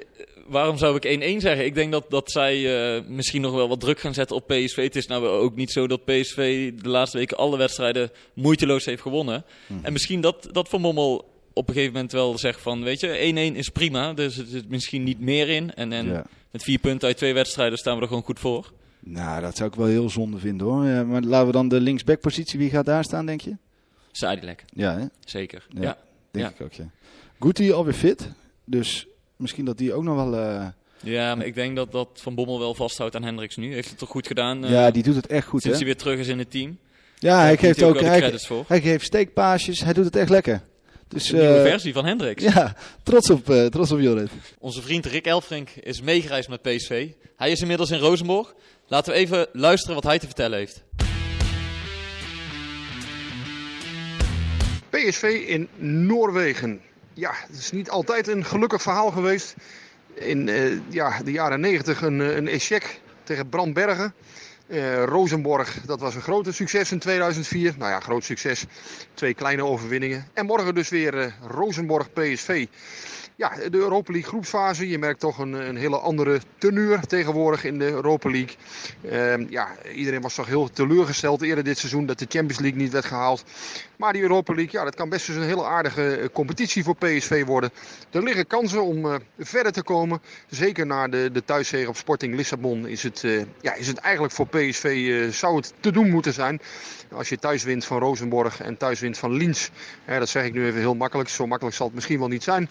[0.46, 1.64] waarom zou ik 1-1 zeggen?
[1.64, 2.54] Ik denk dat, dat zij
[2.96, 4.76] eh, misschien nog wel wat druk gaan zetten op PSV.
[4.76, 9.02] Het is nou ook niet zo dat PSV de laatste weken alle wedstrijden moeiteloos heeft
[9.02, 9.44] gewonnen.
[9.66, 9.84] Mhm.
[9.84, 13.52] En misschien dat, dat Van Mommel op een gegeven moment wel zegt van, weet je,
[13.52, 14.12] 1-1 is prima.
[14.12, 15.74] Dus er zit misschien niet meer in.
[15.74, 16.24] En, en Ja.
[16.50, 18.72] met vier punten uit twee wedstrijden staan we er gewoon goed voor.
[19.00, 20.84] Nou, dat zou ik wel heel zonde vinden hoor.
[20.86, 23.56] Ja, maar laten we dan de linksbackpositie, wie gaat daar staan denk je?
[24.12, 25.04] Sadilek, Ja, hè?
[25.24, 25.66] zeker.
[25.68, 25.82] Ja.
[25.82, 25.98] Ja.
[26.30, 26.50] denk Ja.
[26.50, 26.84] ik ook ja.
[27.40, 28.28] Guti alweer fit,
[28.64, 30.36] dus misschien dat die ook nog wel...
[30.36, 30.66] eh,
[31.02, 33.74] Ja, maar ik denk dat, dat Van Bommel wel vasthoudt aan Hendricks nu.
[33.74, 34.64] Heeft het toch goed gedaan?
[34.64, 35.84] eh, ja, die doet het echt goed sinds hè?
[35.84, 36.78] hij weer terug is in het team.
[37.18, 38.64] Ja, hij geeft ook, de hij, credits voor.
[38.68, 40.62] hij geeft steekpaasjes, hij doet het echt lekker.
[41.08, 42.42] Dus De nieuwe eh, versie van Hendricks.
[42.42, 44.30] ja, trots op, eh trots op Jorrit.
[44.58, 47.08] Onze vriend Rick Elfrink is meegereisd met PSV.
[47.36, 48.54] Hij is inmiddels in Rosenborg.
[48.86, 50.82] Laten we even luisteren wat hij te vertellen heeft.
[54.92, 55.68] PSV in
[56.06, 56.80] Noorwegen.
[57.14, 59.54] Ja, het is niet altijd een gelukkig verhaal geweest.
[60.14, 64.14] In eh, ja, de jaren 90 een, eh, een échec tegen Brandbergen.
[64.66, 67.74] Eh Rosenborg, dat was een grote succes in 2004.
[67.78, 68.64] Nou ja, groot succes.
[69.14, 70.26] Twee kleine overwinningen.
[70.32, 72.66] En morgen dus weer eh, Rosenborg PSV.
[73.36, 74.88] Ja, de Europa League groepsfase.
[74.88, 78.56] Je merkt toch een, een hele andere teneur tegenwoordig in de Europa League.
[79.10, 82.92] Ehm, ja, iedereen was toch heel teleurgesteld eerder dit seizoen dat de Champions League niet
[82.92, 83.44] werd gehaald.
[83.96, 86.96] Maar die Europa League, ja, dat kan best eens een hele aardige eh, competitie voor
[86.96, 87.70] PSV worden.
[88.10, 90.22] Er liggen kansen om eh, verder te komen.
[90.48, 94.34] Zeker na de, de thuiszege op Sporting Lissabon is het, eh, ja, is het eigenlijk
[94.34, 96.60] voor PSV zou het te doen moeten zijn.
[97.12, 99.40] Als je thuis wint van Rosenborg en thuis wint van.
[100.04, 101.28] Hè, dat zeg ik nu even heel makkelijk.
[101.28, 102.68] Zo makkelijk zal het misschien wel niet zijn.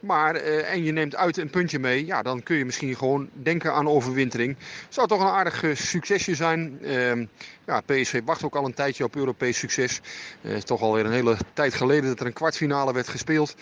[0.00, 3.28] Maar, eh, en je neemt uit een puntje mee, ja, dan kun je misschien gewoon
[3.32, 4.56] denken aan overwintering.
[4.88, 6.78] Zou toch een aardig eh, succesje zijn.
[6.82, 7.26] Ehm,
[7.66, 10.00] ja, PSV wacht ook al een tijdje op Europees succes.
[10.40, 13.54] Het is toch alweer een hele tijd geleden dat er een kwartfinale werd gespeeld.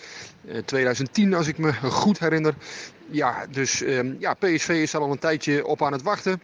[0.47, 2.53] Eh, 2010 als ik me goed herinner.
[3.09, 6.41] Ja, dus ehm, ja, PSV is al een tijdje op aan het wachten.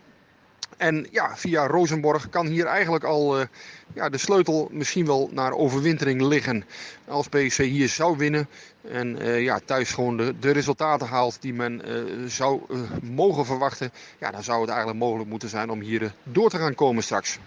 [0.77, 3.45] En ja, via Rosenborg kan hier eigenlijk al eh,
[3.93, 6.65] ja, de sleutel misschien wel naar overwintering liggen.
[7.07, 8.47] Als PSV hier zou winnen
[8.81, 12.61] en eh, ja, thuis gewoon de, de resultaten haalt die men eh, zou
[13.01, 13.91] mogen verwachten.
[14.19, 17.39] Ja, dan zou het eigenlijk mogelijk moeten zijn om hier door te gaan komen straks.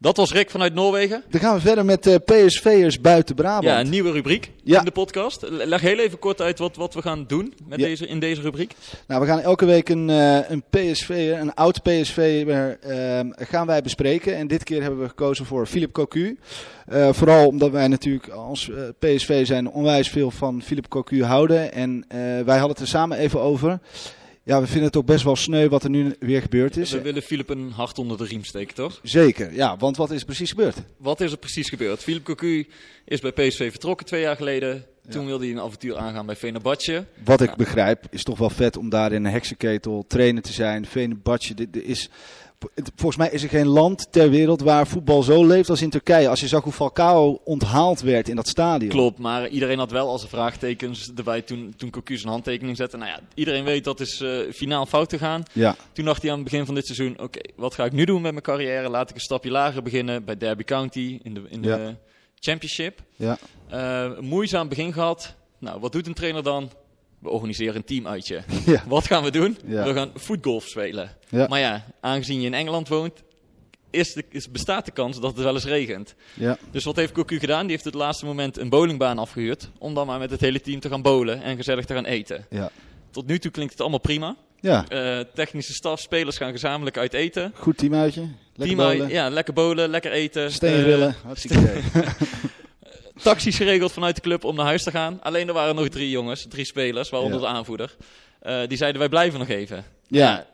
[0.00, 1.22] Dat was Rick vanuit Noorwegen.
[1.30, 3.64] Dan gaan we verder met eh PSV'ers buiten Brabant.
[3.64, 4.78] Ja, een nieuwe rubriek Ja.
[4.78, 5.46] in de podcast.
[5.48, 7.86] Leg heel even kort uit wat, wat we gaan doen met Ja.
[7.86, 8.74] deze, in deze rubriek.
[9.06, 13.82] Nou, we gaan elke week een, eh een PSV'er, een oud PSV'er, ehm gaan wij
[13.82, 14.36] bespreken.
[14.36, 16.38] En dit keer hebben we gekozen voor Philip Cocu.
[16.86, 21.72] Eh, vooral omdat wij natuurlijk als PSV zijn onwijs veel van Philip Cocu houden.
[21.72, 22.04] En
[22.44, 23.78] wij hadden het er samen even over.
[24.46, 26.90] Ja, we vinden het ook best wel sneu wat er nu weer gebeurd is.
[26.90, 29.00] We willen Philip een hart onder de riem steken, toch?
[29.02, 30.76] Zeker, ja, want wat is er precies gebeurd?
[30.96, 32.02] Wat is er precies gebeurd?
[32.02, 32.66] Philip Cocu
[33.04, 34.84] is bij PSV vertrokken twee jaar geleden.
[35.08, 37.04] Toen wilde hij een avontuur aangaan bij Fenerbahce.
[37.24, 40.86] Wat ik begrijp, is toch wel vet om daar in een heksenketel trainer te zijn.
[40.86, 42.08] Fenerbahce, dit, dit is,
[42.96, 46.28] volgens mij is er geen land ter wereld waar voetbal zo leeft als in Turkije.
[46.28, 48.90] Als je zag hoe Falcao onthaald werd in dat stadion.
[48.90, 52.96] Klopt, maar iedereen had wel al zijn vraagtekens erbij toen, toen Cocu zijn handtekening zette.
[52.96, 55.42] Nou ja, iedereen weet dat is eh, finaal fout te gaan.
[55.52, 58.04] Ja, Toen dacht hij aan het begin van dit seizoen, oké, wat ga ik nu
[58.04, 58.88] doen met mijn carrière?
[58.88, 61.94] Laat ik een stapje lager beginnen bij Derby County in de, in de Ja.
[62.40, 63.00] Championship.
[63.16, 63.38] ja,
[63.68, 65.34] Eh, een moeizaam begin gehad.
[65.58, 66.70] Nou, wat doet een trainer dan?
[67.18, 68.42] We organiseren een teamuitje.
[68.66, 68.82] Ja.
[68.86, 69.58] Wat gaan we doen?
[69.66, 69.84] Ja.
[69.84, 71.10] We gaan voetgolf spelen.
[71.28, 71.46] Ja.
[71.48, 73.22] Maar ja, aangezien je in Engeland woont,
[73.90, 76.14] is de, is, bestaat de kans dat het wel eens regent.
[76.34, 77.60] ja, Dus wat heeft Cocu gedaan?
[77.62, 79.70] Die heeft het laatste moment een bowlingbaan afgehuurd.
[79.78, 82.46] Om dan maar met het hele team te gaan bowlen en gezellig te gaan eten.
[82.50, 82.70] ja.
[83.10, 84.36] Tot nu toe klinkt het allemaal prima.
[84.60, 87.52] Ja, Eh, technische staf, spelers gaan gezamenlijk uit eten.
[87.54, 88.20] goed teamuitje.
[88.54, 89.08] Lekker Team bowlen.
[89.08, 90.52] ja, lekker bowlen, lekker eten.
[90.52, 91.08] Steenrillen.
[91.08, 91.82] Eh, Hartstikke idee.
[93.22, 95.18] taxis geregeld vanuit de club om naar huis te gaan.
[95.22, 97.96] Alleen er waren nog drie jongens, drie spelers, waaronder de aanvoerder.
[98.40, 99.84] Eh, die zeiden wij blijven nog even.
[100.08, 100.46] Ja.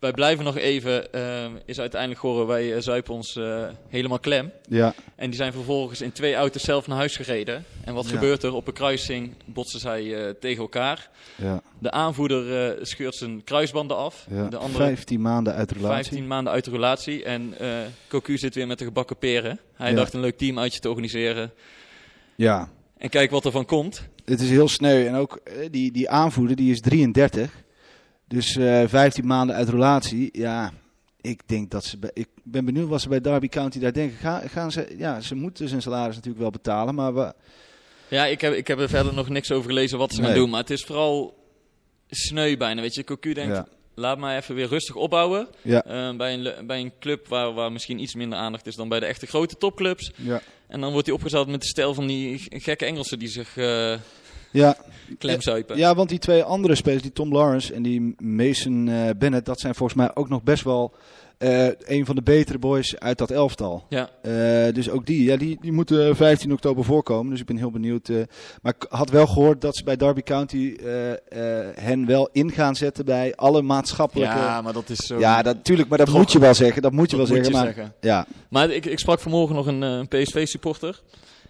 [0.00, 1.12] wij blijven nog even.
[1.12, 4.52] eh, is uiteindelijk horen wij eh, zuipen ons eh, helemaal klem.
[4.68, 7.64] Ja, En die zijn vervolgens in twee auto's zelf naar huis gereden.
[7.84, 8.10] En wat Ja.
[8.10, 8.54] gebeurt er?
[8.54, 11.10] Op een kruising botsen zij eh, tegen elkaar.
[11.36, 14.26] ja, De aanvoerder eh, scheurt zijn kruisbanden af.
[14.30, 14.46] ja.
[14.48, 15.94] De andere 15 maanden uit relatie.
[15.94, 17.24] 15 maanden uit de relatie.
[17.24, 17.68] En eh
[18.08, 19.60] Cocu zit weer met de gebakken peren.
[19.74, 21.52] Hij dacht een leuk team uitje te organiseren.
[22.36, 24.08] Ja, En kijk wat er van komt.
[24.24, 25.06] het is heel sneu.
[25.06, 27.62] En ook eh, die, die aanvoerder, die is 33.
[28.28, 30.28] Dus eh 15 maanden uit relatie.
[30.32, 30.72] Ja,
[31.20, 31.98] ik denk dat ze...
[31.98, 34.16] Bij, ik ben benieuwd wat ze bij Derby County daar denken.
[34.18, 34.94] Gaan, gaan ze...
[34.98, 36.94] Ja, ze moeten zijn salaris natuurlijk wel betalen.
[36.94, 37.32] Maar we,
[38.08, 40.38] Ja, ik heb, ik heb er verder nog niks over gelezen wat ze gaan Nee.
[40.38, 40.50] doen.
[40.50, 41.34] Maar het is vooral
[42.10, 42.80] sneu bijna.
[42.80, 43.66] Weet je, Cocu denkt, Ja.
[43.94, 45.48] laat mij even weer rustig opbouwen.
[45.62, 48.88] ja, Eh, bij, een, bij een club waar, waar misschien iets minder aandacht is dan
[48.88, 50.12] bij de echte grote topclubs.
[50.16, 50.40] ja,
[50.74, 53.94] En dan wordt hij opgezet met de stijl van die gekke Engelsen die zich eh
[54.50, 54.76] ja.
[55.18, 55.76] klemzuipen.
[55.76, 59.60] Ja, want die twee andere spelers, die Tom Lawrence en die Mason eh, Bennett, dat
[59.60, 60.94] zijn volgens mij ook nog best wel
[61.38, 63.86] eh, een van de betere boys uit dat elftal.
[63.88, 64.10] Ja.
[64.22, 67.30] Eh, dus ook die, ja, die, die moeten 15 oktober voorkomen.
[67.30, 68.08] Dus ik ben heel benieuwd.
[68.08, 68.16] eh.
[68.62, 71.18] maar ik had wel gehoord dat ze bij Derby County eh, eh,
[71.74, 74.36] hen wel in gaan zetten bij alle maatschappelijke...
[74.36, 75.18] Ja, maar dat is zo.
[75.18, 76.26] Ja, dat, tuurlijk, maar dat Trokken.
[76.26, 76.82] moet je wel zeggen.
[76.82, 77.62] Dat moet je Dat wel moet zeggen.
[77.66, 77.94] je maar, zeggen.
[78.00, 81.00] Ja, Maar ik, ik sprak vanmorgen nog een, eh, een PSV-supporter.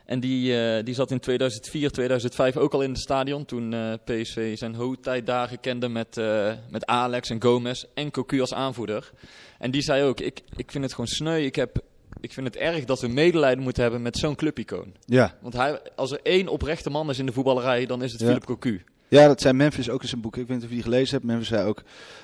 [0.05, 3.45] En die, eh, die zat in 2004, 2005 ook al in het stadion.
[3.45, 8.55] Toen eh, PSV zijn hoogtijdagen kende met, eh, met Alex en Gomez en Cocu als
[8.55, 9.13] aanvoerder.
[9.59, 11.39] En die zei ook, ik, ik vind het gewoon sneu.
[11.39, 11.81] Ik, heb,
[12.21, 14.95] ik vind het erg dat we medelijden moeten hebben met zo'n clubicoon.
[15.07, 15.35] ja.
[15.41, 18.27] Want hij, als er één oprechte man is in de voetballerij, dan is het Ja.
[18.27, 18.85] Philip Cocu.
[19.09, 20.37] Ja, dat zei Memphis ook in zijn boek.
[20.37, 21.25] Ik weet niet of je die gelezen hebt.
[21.25, 21.83] Memphis zei ook,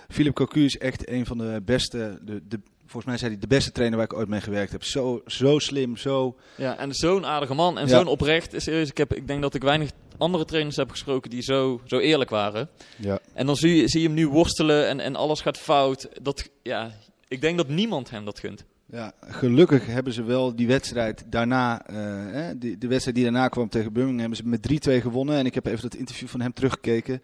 [0.08, 3.46] Philip Cocu is echt een van de beste, de, de, volgens mij zei hij de
[3.46, 4.84] beste trainer waar ik ooit mee gewerkt heb.
[4.84, 6.36] Zo, zo slim, zo...
[6.56, 7.96] Ja, en zo'n aardige man en Ja.
[7.96, 8.54] zo'n oprecht.
[8.56, 11.98] Serieus, ik, heb, ik denk dat ik weinig andere trainers heb gesproken die zo, zo
[11.98, 12.68] eerlijk waren.
[12.96, 13.18] Ja.
[13.32, 16.08] En dan zie je, zie je hem nu worstelen en, en alles gaat fout.
[16.22, 16.90] Dat, ja,
[17.28, 18.64] ik denk dat niemand hem dat gunt.
[18.86, 23.68] Ja, gelukkig hebben ze wel die wedstrijd daarna, eh, die, de wedstrijd die daarna kwam
[23.68, 25.36] tegen Birmingham, hebben ze met 3-2 gewonnen.
[25.36, 27.22] En ik heb even dat interview van hem teruggekeken.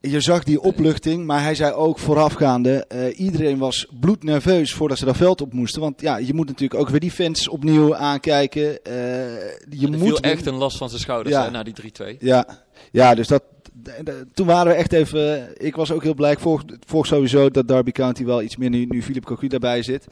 [0.00, 5.04] Je zag die opluchting, maar hij zei ook voorafgaande, eh, iedereen was bloednerveus voordat ze
[5.04, 5.80] dat veld op moesten.
[5.80, 8.82] Want ja, je moet natuurlijk ook weer die fans opnieuw aankijken.
[8.84, 8.94] Eh,
[9.68, 11.44] je moet viel echt een last van zijn schouders Ja.
[11.44, 12.16] hè, na die 3-2.
[12.20, 12.46] Ja,
[12.92, 13.42] ja dus dat,
[14.34, 15.48] toen waren we echt even.
[15.56, 16.32] Ik was ook heel blij.
[16.32, 19.82] Ik volg, volg sowieso dat Derby County wel iets meer nu, nu Philip Cocu daarbij
[19.82, 20.06] zit.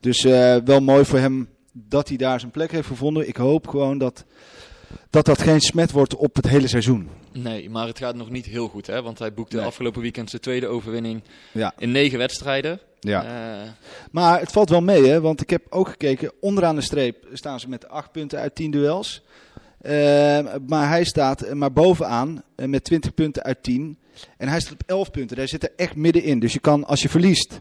[0.00, 3.28] Dus eh, wel mooi voor hem dat hij daar zijn plek heeft gevonden.
[3.28, 4.24] Ik hoop gewoon dat
[5.10, 7.08] dat, dat geen smet wordt op het hele seizoen.
[7.32, 8.86] Nee, maar het gaat nog niet heel goed.
[8.86, 9.02] Hè?
[9.02, 9.64] Want hij boekte Nee.
[9.64, 11.72] afgelopen weekend zijn tweede overwinning Ja.
[11.78, 12.80] in negen wedstrijden.
[13.00, 13.24] Ja.
[13.24, 13.68] Eh,
[14.10, 15.20] Maar het valt wel mee, hè?
[15.20, 16.32] want ik heb ook gekeken.
[16.40, 19.22] Onderaan de streep staan ze met 8 punten uit 10 duels.
[19.80, 19.92] Eh,
[20.66, 23.98] maar hij staat eh, maar bovenaan eh, met 20 punten uit 10.
[24.36, 25.36] En hij staat op 11 punten.
[25.36, 26.38] Hij zit er echt middenin.
[26.38, 27.60] Dus je kan, als je verliest,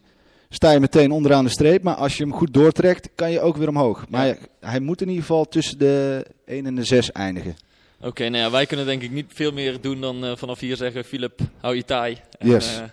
[0.56, 1.84] sta je meteen onderaan de streep.
[1.84, 4.06] Maar als je hem goed doortrekt, kan je ook weer omhoog.
[4.10, 4.36] Maar Ja.
[4.60, 7.56] hij moet in ieder geval tussen de 1 en de 6 eindigen.
[8.02, 10.76] Oké, nou ja, wij kunnen denk ik niet veel meer doen dan eh, vanaf hier
[10.76, 12.18] zeggen: Philip, hou je taai.
[12.40, 12.76] En, Yes.
[12.78, 12.84] eh,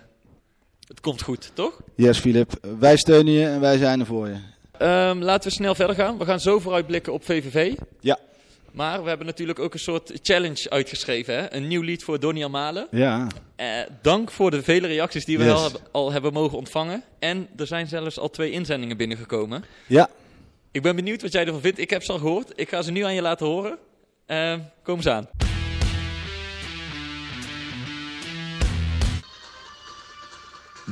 [0.87, 1.81] het komt goed, toch?
[1.95, 2.51] Yes, Filip.
[2.79, 4.35] Wij steunen je en wij zijn er voor je.
[4.77, 6.17] ehm, laten we snel verder gaan.
[6.17, 7.73] We gaan zo vooruitblikken op VVV.
[7.99, 8.17] Ja.
[8.73, 11.35] Maar we hebben natuurlijk ook een soort challenge uitgeschreven.
[11.35, 11.53] Hè?
[11.53, 12.87] Een nieuw lied voor Donny Amale.
[12.91, 13.27] Ja.
[13.55, 13.67] Eh,
[14.01, 15.53] dank voor de vele reacties die we Yes.
[15.53, 17.03] al, hebben- al hebben mogen ontvangen.
[17.19, 19.63] En er zijn zelfs al twee inzendingen binnengekomen.
[19.87, 20.09] Ja.
[20.71, 21.79] Ik ben benieuwd wat jij ervan vindt.
[21.79, 22.51] Ik heb ze al gehoord.
[22.55, 23.77] Ik ga ze nu aan je laten horen.
[24.25, 25.27] Eh, kom eens aan.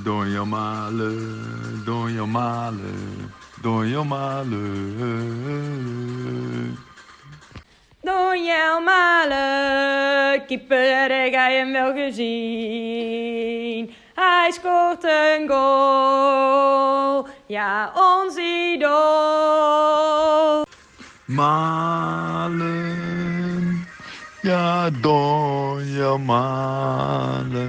[0.03, 1.11] Donja Male,
[1.85, 2.25] Donja
[4.03, 4.61] Male,
[8.31, 8.81] Donja Male.
[8.81, 13.91] Donjel Malen, keeper, ik heb hem wel gezien.
[14.15, 18.95] Hij scoort een goal, ja, ons idool.
[21.25, 22.87] Malen,
[24.41, 27.67] ja Donja Male.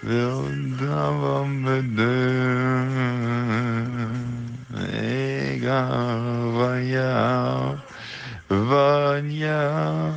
[0.00, 0.44] Wil
[0.80, 3.30] daar van bedeuren.
[5.54, 7.74] Ik hou van jou,
[8.50, 10.12] van jou.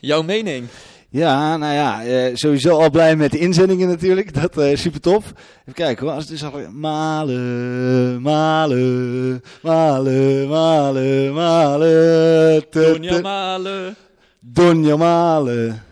[0.00, 0.68] Jouw mening?
[1.10, 4.34] Ja, nou ja, eh, sowieso al blij met de inzendingen natuurlijk.
[4.34, 5.32] Dat is super tof.
[5.60, 6.14] Even kijken hoor.
[6.14, 12.64] Als het is al malen, malen, malen, malen, malen.
[12.70, 13.22] Donja tu.
[13.22, 13.94] Male.
[14.40, 15.82] Donja malen.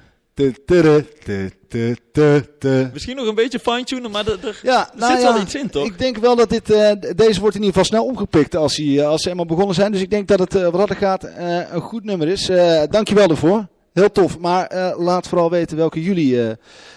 [2.93, 5.87] Misschien nog een beetje fine-tunen, maar er, Ja, nou zit ja, wel iets in, toch?
[5.87, 8.99] Ik denk wel dat dit, eh, deze wordt in ieder geval snel opgepikt als, hij,
[9.01, 9.93] eh, als ze eenmaal begonnen zijn.
[9.93, 11.25] Dus ik denk dat het, eh, wat dat er gaat,
[11.73, 12.51] een goed nummer is.
[12.91, 13.67] Dankjewel daarvoor.
[13.93, 14.39] Heel tof.
[14.39, 16.37] Maar laat vooral weten welke jullie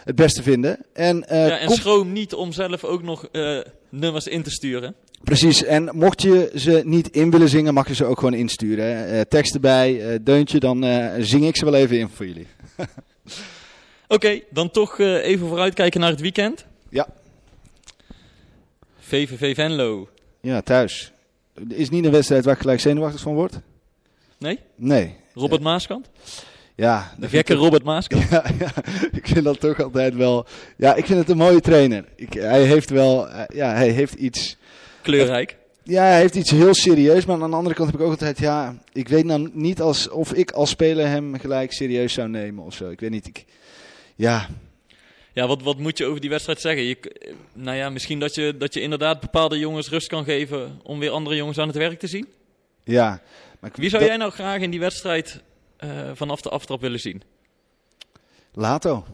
[0.04, 0.78] het beste vinden.
[0.94, 3.28] En, eh, ja, en kom- schroom niet om zelf ook nog
[3.90, 4.96] nummers in te sturen.
[5.24, 5.64] Precies.
[5.64, 9.28] En mocht je ze niet in willen zingen, mag je ze ook gewoon insturen.
[9.28, 10.86] tekst erbij, deuntje, dan
[11.20, 12.48] zing ik ze wel even in voor jullie.
[14.08, 16.66] Oké, dan toch eh, even vooruitkijken naar het weekend.
[16.90, 17.08] Ja.
[19.00, 20.10] VVV Venlo.
[20.42, 21.12] Ja, thuis.
[21.70, 23.60] Is niet een wedstrijd waar ik gelijk zenuwachtig van word?
[24.38, 24.60] Nee?
[24.76, 25.16] Nee.
[25.34, 26.10] Robert Maaskant?
[26.76, 27.14] Ja.
[27.18, 28.30] De gekke Robert Maaskant?
[28.32, 28.72] Ja, ja,
[29.12, 30.46] ik vind dat toch altijd wel...
[30.78, 32.06] Ja, ik vind het een mooie trainer.
[32.16, 33.30] Ik, hij heeft wel...
[33.30, 34.58] eh, Ja, hij heeft iets...
[35.02, 35.58] Kleurrijk.
[35.90, 37.26] Ja, hij heeft iets heel serieus.
[37.26, 38.40] Maar aan de andere kant heb ik ook altijd...
[38.40, 42.64] Ja, ik weet nou niet als, of ik als speler hem gelijk serieus zou nemen
[42.66, 42.90] of zo.
[42.90, 43.28] Ik weet niet.
[43.28, 43.46] Ik,
[44.16, 44.48] ja,
[45.34, 46.84] Ja, wat, wat moet je over die wedstrijd zeggen?
[46.84, 50.80] Je, eh, nou ja, misschien dat je, dat je inderdaad bepaalde jongens rust kan geven
[50.84, 52.28] om weer andere jongens aan het werk te zien.
[52.84, 53.22] ja.
[53.60, 55.42] Maar ik- Wie zou dat- jij nou graag in die wedstrijd
[55.78, 57.22] eh, vanaf de aftrap willen zien?
[58.54, 59.06] Lato.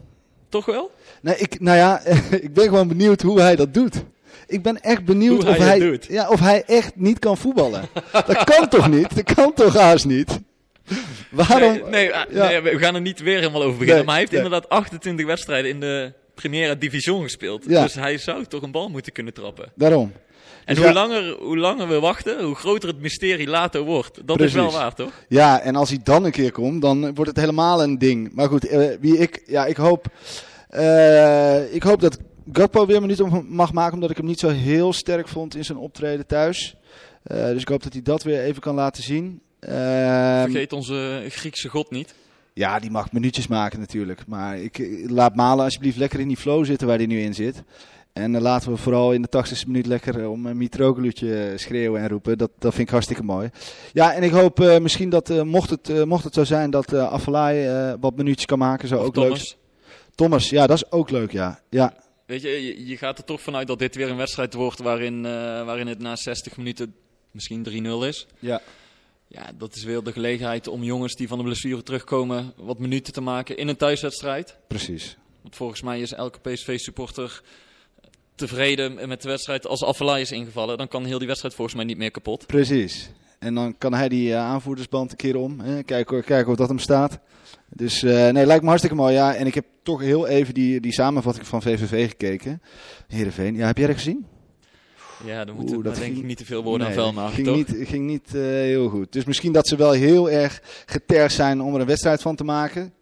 [0.48, 0.90] Toch wel?
[1.22, 2.00] Nee, ik, nou ja,
[2.46, 4.04] ik ben gewoon benieuwd hoe hij dat doet.
[4.46, 5.98] Ik ben echt benieuwd Hoe of, hij.
[6.08, 7.82] Ja, of hij echt niet kan voetballen.
[8.12, 9.14] dat kan toch niet?
[9.14, 10.38] Dat kan toch haast niet?
[11.30, 11.72] Waarom?
[11.72, 12.48] Nee, nee, ah, Ja.
[12.48, 13.94] nee, we gaan er niet weer helemaal over beginnen.
[13.96, 17.64] Nee, maar hij heeft inderdaad 28 wedstrijden in de Primera Division gespeeld.
[17.68, 17.82] Ja.
[17.82, 19.72] Dus hij zou toch een bal moeten kunnen trappen.
[19.74, 20.12] Daarom.
[20.64, 24.20] En Dus hoe, ja- langer, hoe langer we wachten, hoe groter het mysterie later wordt.
[24.26, 25.10] Dat is wel waar, toch?
[25.28, 28.30] Ja, en als hij dan een keer komt, dan wordt het helemaal een ding.
[28.34, 30.06] Maar goed, eh, wie ik, ja, ik hoop,
[30.68, 32.18] eh, ik hoop dat
[32.52, 35.78] Gakpo weer minuten mag maken, omdat ik hem niet zo heel sterk vond in zijn
[35.78, 36.76] optreden thuis.
[37.22, 39.40] Eh, dus ik hoop dat hij dat weer even kan laten zien.
[39.60, 42.14] Ehm, Vergeet onze Griekse god niet.
[42.52, 44.26] Ja, die mag minuutjes maken natuurlijk.
[44.26, 47.34] Maar ik eh, laat Malen alsjeblieft lekker in die flow zitten waar hij nu in
[47.34, 47.62] zit.
[48.12, 52.08] En dan laten we vooral in de 80ste minuut lekker om een Mitroglutje schreeuwen en
[52.08, 52.38] roepen.
[52.38, 53.50] Dat, dat vind ik hartstikke mooi.
[53.92, 57.68] Ja, en ik hoop misschien dat, mocht, het, mocht het zo zijn, dat eh Afalai
[58.00, 58.88] wat minuutjes kan maken.
[58.88, 59.46] Zou Of ook leuk Thomas.
[59.48, 59.60] zijn.
[60.14, 61.60] Thomas, ja, dat is ook leuk, ja.
[61.70, 61.94] Ja,
[62.26, 65.32] Weet je, je, gaat er toch vanuit dat dit weer een wedstrijd wordt waarin, eh,
[65.64, 66.94] waarin het na 60 minuten
[67.30, 68.26] misschien 3-0 is.
[68.38, 68.62] ja.
[69.28, 73.12] Ja, dat is weer de gelegenheid om jongens die van de blessure terugkomen wat minuten
[73.12, 74.56] te maken in een thuiswedstrijd.
[74.68, 75.16] precies.
[75.42, 77.42] Want volgens mij is elke PSV-supporter
[78.34, 79.66] tevreden met de wedstrijd.
[79.66, 82.46] Als Affelay is ingevallen, dan kan heel die wedstrijd volgens mij niet meer kapot.
[82.46, 83.10] Precies.
[83.38, 85.60] En dan kan hij die eh, aanvoerdersband een keer om.
[85.60, 85.82] Hè?
[85.82, 87.18] Kijken, kijken of dat hem staat.
[87.68, 89.14] Dus eh, nee, lijkt me hartstikke mooi.
[89.14, 92.62] Ja, en ik heb toch heel even die, die samenvatting van VVV gekeken.
[93.06, 93.54] Heerenveen.
[93.56, 94.26] Ja, heb jij dat gezien?
[95.24, 97.46] Ja, dan moeten dat denk ik niet te veel woorden Nee, aan vuil maken, ging
[97.46, 97.56] toch?
[97.56, 99.12] niet, ging niet eh, heel goed.
[99.12, 102.44] Dus misschien dat ze wel heel erg getergd zijn om er een wedstrijd van te
[102.44, 102.92] maken.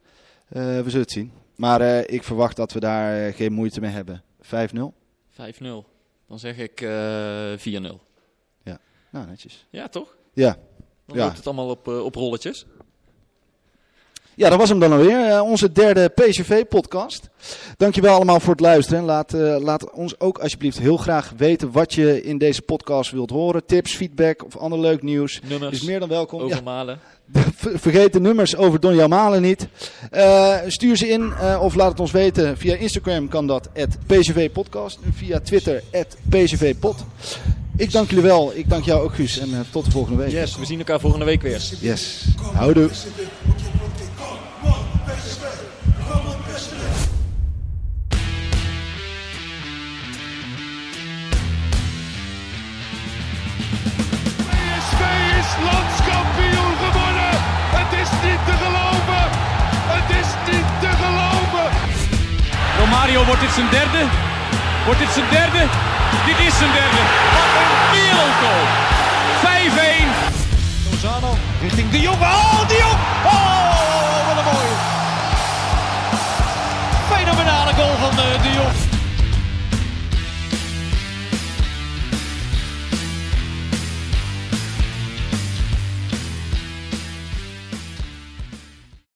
[0.49, 1.33] Eh, we zullen het zien.
[1.57, 4.23] Maar ik verwacht dat we daar geen moeite mee hebben.
[4.41, 4.93] 5-0.
[5.31, 5.85] 5-0.
[6.29, 8.03] Dan zeg ik eh 4-0.
[9.11, 9.67] Nou, netjes.
[9.71, 10.17] Ja, toch?
[10.33, 10.57] Ja.
[11.07, 11.25] Dan Ja.
[11.25, 12.67] loopt het allemaal op, op rolletjes.
[14.37, 15.27] Ja, dat was hem dan alweer.
[15.31, 17.29] Eh, onze derde PCV-podcast.
[17.77, 19.05] Dankjewel allemaal voor het luisteren.
[19.05, 23.31] Laat, eh, laat ons ook alsjeblieft heel graag weten wat je in deze podcast wilt
[23.31, 23.67] horen.
[23.67, 25.41] Tips, feedback of ander leuk nieuws.
[25.49, 25.73] Nummers.
[25.73, 26.41] Is meer dan welkom.
[26.41, 26.99] Over Malen.
[27.57, 29.69] ver- vergeet de nummers over Don Jamalen niet.
[30.11, 32.57] Eh, stuur ze in of laat het ons weten.
[32.59, 33.69] Via Instagram kan dat,
[34.07, 34.99] PCV-podcast.
[35.05, 35.83] En via Twitter,
[36.29, 36.97] PCV-pod.
[37.77, 38.53] Ik dank jullie wel.
[38.55, 39.39] Ik dank jou ook, Guus.
[39.39, 40.31] En tot de volgende week.
[40.33, 41.63] Yes, we zien elkaar volgende week weer.
[41.81, 42.25] Yes.
[42.53, 42.89] Houdoe.
[63.13, 64.05] Wordt dit zijn derde?
[64.85, 65.67] Wordt dit zijn derde?
[66.27, 67.01] Dit is zijn derde.
[67.35, 68.65] Wat een wereldgoal.
[70.03, 70.91] 5-1.
[70.91, 72.21] Lozano richting De Jong.
[72.21, 72.99] Oh, De Jong.
[73.25, 74.77] Oh, wat een mooie.
[77.13, 78.84] Fenomenale goal van eh, De Jong.